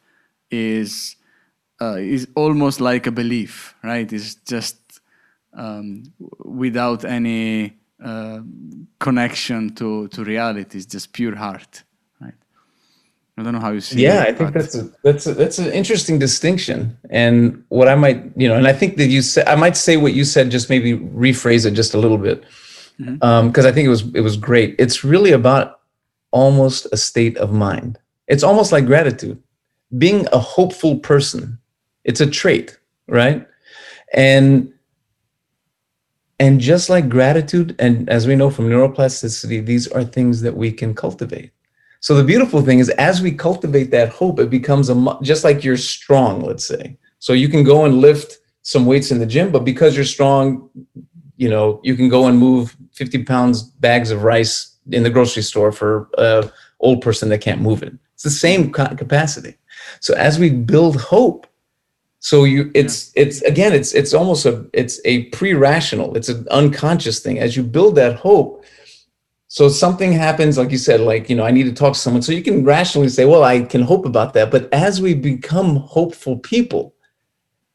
is 0.50 1.16
uh, 1.82 1.98
is 2.16 2.28
almost 2.34 2.80
like 2.80 3.06
a 3.06 3.12
belief, 3.12 3.74
right? 3.82 4.10
It's 4.10 4.36
just 4.54 4.78
um, 5.52 6.04
without 6.38 7.04
any 7.04 7.76
uh, 8.02 8.40
connection 8.98 9.74
to 9.74 10.08
to 10.08 10.24
reality. 10.24 10.78
It's 10.78 10.86
just 10.86 11.12
pure 11.12 11.36
heart. 11.36 11.82
I 13.38 13.42
don't 13.44 13.52
know 13.52 13.60
how 13.60 13.70
you 13.70 13.80
see. 13.80 14.02
Yeah, 14.02 14.24
it, 14.24 14.30
I 14.30 14.32
think 14.32 14.52
that's 14.52 14.74
a, 14.74 14.90
that's 15.04 15.26
a, 15.28 15.34
that's 15.34 15.58
an 15.58 15.72
interesting 15.72 16.18
distinction. 16.18 16.98
And 17.08 17.62
what 17.68 17.86
I 17.86 17.94
might, 17.94 18.24
you 18.36 18.48
know, 18.48 18.56
and 18.56 18.66
I 18.66 18.72
think 18.72 18.96
that 18.96 19.06
you 19.06 19.22
said 19.22 19.46
I 19.46 19.54
might 19.54 19.76
say 19.76 19.96
what 19.96 20.12
you 20.12 20.24
said, 20.24 20.50
just 20.50 20.68
maybe 20.68 20.98
rephrase 20.98 21.64
it 21.64 21.70
just 21.70 21.94
a 21.94 21.98
little 21.98 22.18
bit, 22.18 22.40
because 22.96 23.12
mm-hmm. 23.12 23.22
um, 23.22 23.52
I 23.54 23.70
think 23.70 23.86
it 23.86 23.90
was 23.90 24.12
it 24.12 24.22
was 24.22 24.36
great. 24.36 24.74
It's 24.80 25.04
really 25.04 25.30
about 25.30 25.82
almost 26.32 26.88
a 26.90 26.96
state 26.96 27.38
of 27.38 27.52
mind. 27.52 27.96
It's 28.26 28.42
almost 28.42 28.72
like 28.72 28.86
gratitude, 28.86 29.40
being 29.96 30.26
a 30.32 30.38
hopeful 30.38 30.98
person. 30.98 31.60
It's 32.02 32.20
a 32.20 32.26
trait, 32.26 32.76
right? 33.06 33.46
And 34.12 34.72
and 36.40 36.60
just 36.60 36.90
like 36.90 37.08
gratitude, 37.08 37.76
and 37.78 38.10
as 38.10 38.26
we 38.26 38.34
know 38.34 38.50
from 38.50 38.68
neuroplasticity, 38.68 39.64
these 39.64 39.86
are 39.86 40.02
things 40.02 40.40
that 40.42 40.56
we 40.56 40.72
can 40.72 40.92
cultivate 40.92 41.52
so 42.00 42.14
the 42.14 42.24
beautiful 42.24 42.62
thing 42.62 42.78
is, 42.78 42.90
as 42.90 43.20
we 43.20 43.32
cultivate 43.32 43.90
that 43.90 44.10
hope, 44.10 44.38
it 44.38 44.50
becomes 44.50 44.88
a 44.88 45.18
just 45.22 45.44
like 45.44 45.64
you're 45.64 45.76
strong. 45.76 46.42
Let's 46.42 46.66
say, 46.66 46.96
so 47.18 47.32
you 47.32 47.48
can 47.48 47.64
go 47.64 47.84
and 47.84 48.00
lift 48.00 48.38
some 48.62 48.86
weights 48.86 49.10
in 49.10 49.18
the 49.18 49.26
gym, 49.26 49.50
but 49.50 49.64
because 49.64 49.96
you're 49.96 50.04
strong, 50.04 50.70
you 51.36 51.48
know 51.48 51.80
you 51.82 51.96
can 51.96 52.08
go 52.08 52.26
and 52.26 52.38
move 52.38 52.76
50 52.92 53.24
pounds 53.24 53.62
bags 53.62 54.10
of 54.10 54.22
rice 54.22 54.76
in 54.90 55.02
the 55.02 55.10
grocery 55.10 55.42
store 55.42 55.72
for 55.72 56.08
a 56.18 56.50
old 56.80 57.00
person 57.00 57.28
that 57.30 57.40
can't 57.40 57.60
move 57.60 57.82
it. 57.82 57.92
It's 58.14 58.22
the 58.22 58.30
same 58.30 58.72
capacity. 58.72 59.56
So 60.00 60.14
as 60.14 60.38
we 60.38 60.50
build 60.50 61.00
hope, 61.00 61.46
so 62.20 62.44
you 62.44 62.70
it's 62.74 63.12
yeah. 63.14 63.22
it's 63.22 63.42
again 63.42 63.72
it's 63.72 63.92
it's 63.94 64.12
almost 64.12 64.44
a 64.44 64.66
it's 64.72 65.00
a 65.04 65.24
pre-rational 65.26 66.16
it's 66.16 66.28
an 66.28 66.46
unconscious 66.50 67.20
thing 67.20 67.38
as 67.38 67.56
you 67.56 67.62
build 67.62 67.94
that 67.94 68.16
hope 68.16 68.64
so 69.50 69.70
something 69.70 70.12
happens, 70.12 70.58
like 70.58 70.70
you 70.70 70.76
said, 70.76 71.00
like, 71.00 71.30
you 71.30 71.34
know, 71.34 71.44
I 71.44 71.50
need 71.50 71.64
to 71.64 71.72
talk 71.72 71.94
to 71.94 71.98
someone. 71.98 72.20
So 72.20 72.32
you 72.32 72.42
can 72.42 72.64
rationally 72.64 73.08
say, 73.08 73.24
well, 73.24 73.44
I 73.44 73.62
can 73.62 73.80
hope 73.80 74.04
about 74.04 74.34
that. 74.34 74.50
But 74.50 74.72
as 74.74 75.00
we 75.00 75.14
become 75.14 75.76
hopeful 75.76 76.38
people, 76.38 76.94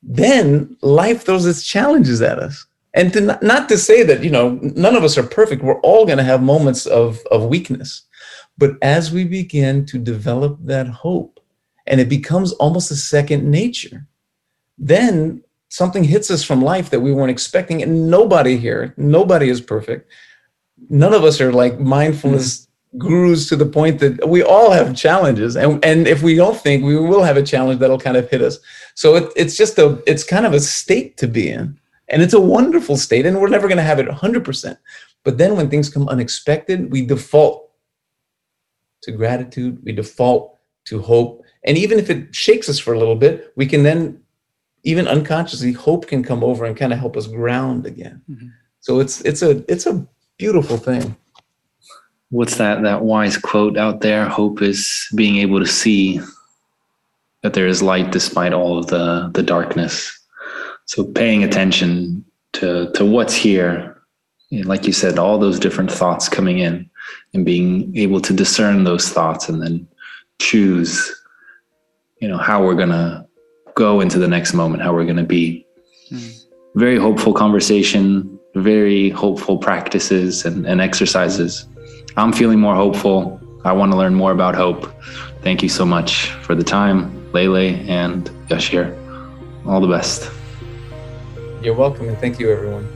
then 0.04 0.78
life 0.84 1.24
throws 1.26 1.48
its 1.48 1.64
challenges 1.64 2.22
at 2.22 2.38
us. 2.38 2.68
And 2.94 3.12
to 3.14 3.22
not, 3.22 3.42
not 3.42 3.70
to 3.70 3.80
say 3.80 4.04
that, 4.04 4.24
you 4.24 4.30
know, 4.30 4.60
none 4.62 4.96
of 4.96 5.04
us 5.04 5.18
are 5.18 5.24
perfect. 5.24 5.64
We're 5.64 5.80
all 5.80 6.06
going 6.06 6.20
to 6.20 6.24
have 6.24 6.44
moments 6.44 6.86
of, 6.86 7.20
of 7.32 7.46
weakness. 7.46 8.04
But 8.60 8.74
as 8.84 9.12
we 9.12 9.24
begin 9.24 9.88
to 9.88 9.98
develop 9.98 10.60
that 10.62 10.88
hope 10.88 11.40
and 11.88 12.00
it 12.00 12.08
becomes 12.08 12.52
almost 12.54 12.92
a 12.92 12.96
second 12.96 13.50
nature, 13.50 14.06
then 14.78 15.44
something 15.70 16.04
hits 16.04 16.30
us 16.30 16.44
from 16.44 16.62
life 16.62 16.92
that 16.92 17.00
we 17.00 17.12
weren't 17.12 17.32
expecting. 17.32 17.82
And 17.82 18.12
nobody 18.12 18.58
here, 18.58 18.94
nobody 18.96 19.50
is 19.50 19.60
perfect 19.60 20.12
none 20.90 21.14
of 21.14 21.24
us 21.24 21.40
are 21.42 21.52
like 21.52 21.80
mindfulness 21.80 22.62
mm-hmm. 22.62 23.08
gurus 23.08 23.50
to 23.50 23.56
the 23.56 23.66
point 23.66 24.00
that 24.00 24.28
we 24.28 24.44
all 24.44 24.72
have 24.72 24.96
challenges. 24.96 25.56
And 25.56 25.84
and 25.84 26.08
if 26.08 26.22
we 26.22 26.36
don't 26.36 26.58
think 26.58 26.84
we 26.84 26.98
will 26.98 27.24
have 27.24 27.38
a 27.38 27.44
challenge 27.44 27.80
that'll 27.80 28.00
kind 28.00 28.18
of 28.18 28.30
hit 28.30 28.42
us. 28.42 28.60
So 28.96 29.16
it, 29.16 29.32
it's 29.36 29.58
just 29.58 29.78
a 29.78 30.02
it's 30.08 30.24
kind 30.24 30.46
of 30.46 30.54
a 30.54 30.60
state 30.60 31.18
to 31.18 31.28
be 31.28 31.50
in. 31.50 31.80
And 32.10 32.22
it's 32.22 32.34
a 32.34 32.40
wonderful 32.40 32.98
state 32.98 33.26
and 33.26 33.40
we're 33.40 33.50
never 33.50 33.68
going 33.68 33.78
to 33.78 33.84
have 33.84 33.98
it 33.98 34.08
100% 34.08 34.78
but 35.24 35.38
then 35.38 35.56
when 35.56 35.70
things 35.70 35.90
come 35.90 36.08
unexpected 36.10 36.92
we 36.92 37.06
default 37.06 37.72
to 39.04 39.12
gratitude 39.12 39.80
we 39.84 39.94
default 39.94 40.58
to 40.86 41.02
hope. 41.02 41.44
And 41.64 41.78
even 41.78 41.98
if 41.98 42.10
it 42.10 42.36
shakes 42.36 42.68
us 42.68 42.78
for 42.78 42.94
a 42.94 43.00
little 43.00 43.16
bit 43.16 43.54
we 43.56 43.66
can 43.66 43.84
then 43.84 44.22
even 44.84 45.08
unconsciously 45.08 45.72
hope 45.72 46.08
can 46.08 46.24
come 46.24 46.44
over 46.44 46.66
and 46.66 46.76
kind 46.76 46.92
of 46.92 47.00
help 47.00 47.16
us 47.16 47.28
ground 47.28 47.86
again. 47.86 48.22
Mm-hmm. 48.30 48.48
so 48.82 49.00
it's 49.00 49.22
it's 49.22 49.42
a 49.42 49.64
it's 49.72 49.86
a 49.86 50.06
beautiful 50.44 50.76
thing. 50.76 51.16
What's 52.30 52.58
that 52.58 52.84
that 52.84 53.04
wise 53.04 53.38
quote 53.38 53.78
out 53.78 54.02
there? 54.02 54.28
Hope 54.28 54.62
is 54.62 55.08
being 55.16 55.38
able 55.38 55.60
to 55.60 55.66
see 55.66 56.20
that 57.44 57.54
there 57.54 57.68
is 57.68 57.82
light 57.82 58.12
despite 58.12 58.52
all 58.52 58.78
of 58.78 58.88
the 58.88 59.32
the 59.34 59.44
darkness. 59.44 59.96
So 60.86 61.06
paying 61.06 61.44
attention 61.44 62.26
to 62.54 62.92
to 62.92 63.06
what's 63.06 63.34
here, 63.34 64.02
like 64.52 64.86
you 64.86 64.92
said, 64.92 65.18
all 65.18 65.38
those 65.40 65.60
different 65.60 65.92
thoughts 65.92 66.28
coming 66.28 66.60
in, 66.60 66.90
and 67.34 67.46
being 67.46 67.96
able 67.96 68.20
to 68.20 68.34
discern 68.34 68.84
those 68.84 69.08
thoughts 69.08 69.48
and 69.48 69.62
then 69.62 69.88
choose, 70.40 70.94
you 72.20 72.28
know, 72.28 72.38
how 72.50 72.62
we're 72.66 72.82
gonna 72.84 73.26
go 73.76 74.02
into 74.02 74.20
the 74.20 74.28
next 74.36 74.54
moment, 74.54 74.84
how 74.84 74.94
we're 74.94 75.12
gonna 75.12 75.32
be. 75.40 75.66
Mm. 76.12 76.32
Very 76.76 76.98
hopeful 76.98 77.34
conversation 77.34 78.33
very 78.56 79.10
hopeful 79.10 79.58
practices 79.58 80.46
and, 80.46 80.66
and 80.66 80.82
exercises. 80.82 81.66
I'm 82.18 82.32
feeling 82.32 82.60
more 82.60 82.76
hopeful. 82.76 83.40
I 83.66 83.72
want 83.72 83.92
to 83.92 83.98
learn 83.98 84.14
more 84.14 84.32
about 84.32 84.56
hope. 84.56 84.94
Thank 85.42 85.64
you 85.64 85.70
so 85.70 85.86
much 85.86 86.28
for 86.46 86.56
the 86.56 86.64
time, 86.64 87.32
Lele 87.34 87.76
and 87.90 88.30
Yashir. 88.48 88.96
All 89.66 89.82
the 89.82 89.88
best. 89.88 90.30
You're 91.62 91.74
welcome, 91.76 92.10
and 92.10 92.18
thank 92.18 92.40
you, 92.40 92.52
everyone. 92.52 92.88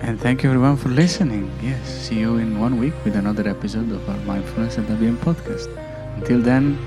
And 0.00 0.18
thank 0.20 0.42
you, 0.42 0.50
everyone, 0.50 0.76
for 0.76 0.88
listening. 0.88 1.50
Yes, 1.62 1.88
see 1.88 2.18
you 2.18 2.36
in 2.36 2.58
one 2.58 2.78
week 2.78 2.94
with 3.04 3.16
another 3.16 3.48
episode 3.48 3.90
of 3.92 4.08
our 4.08 4.16
Mindfulness 4.18 4.78
at 4.78 4.84
IBM 4.84 5.16
podcast. 5.16 5.68
Until 6.16 6.40
then, 6.40 6.78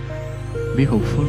be 0.75 0.83
hopeful. 0.85 1.27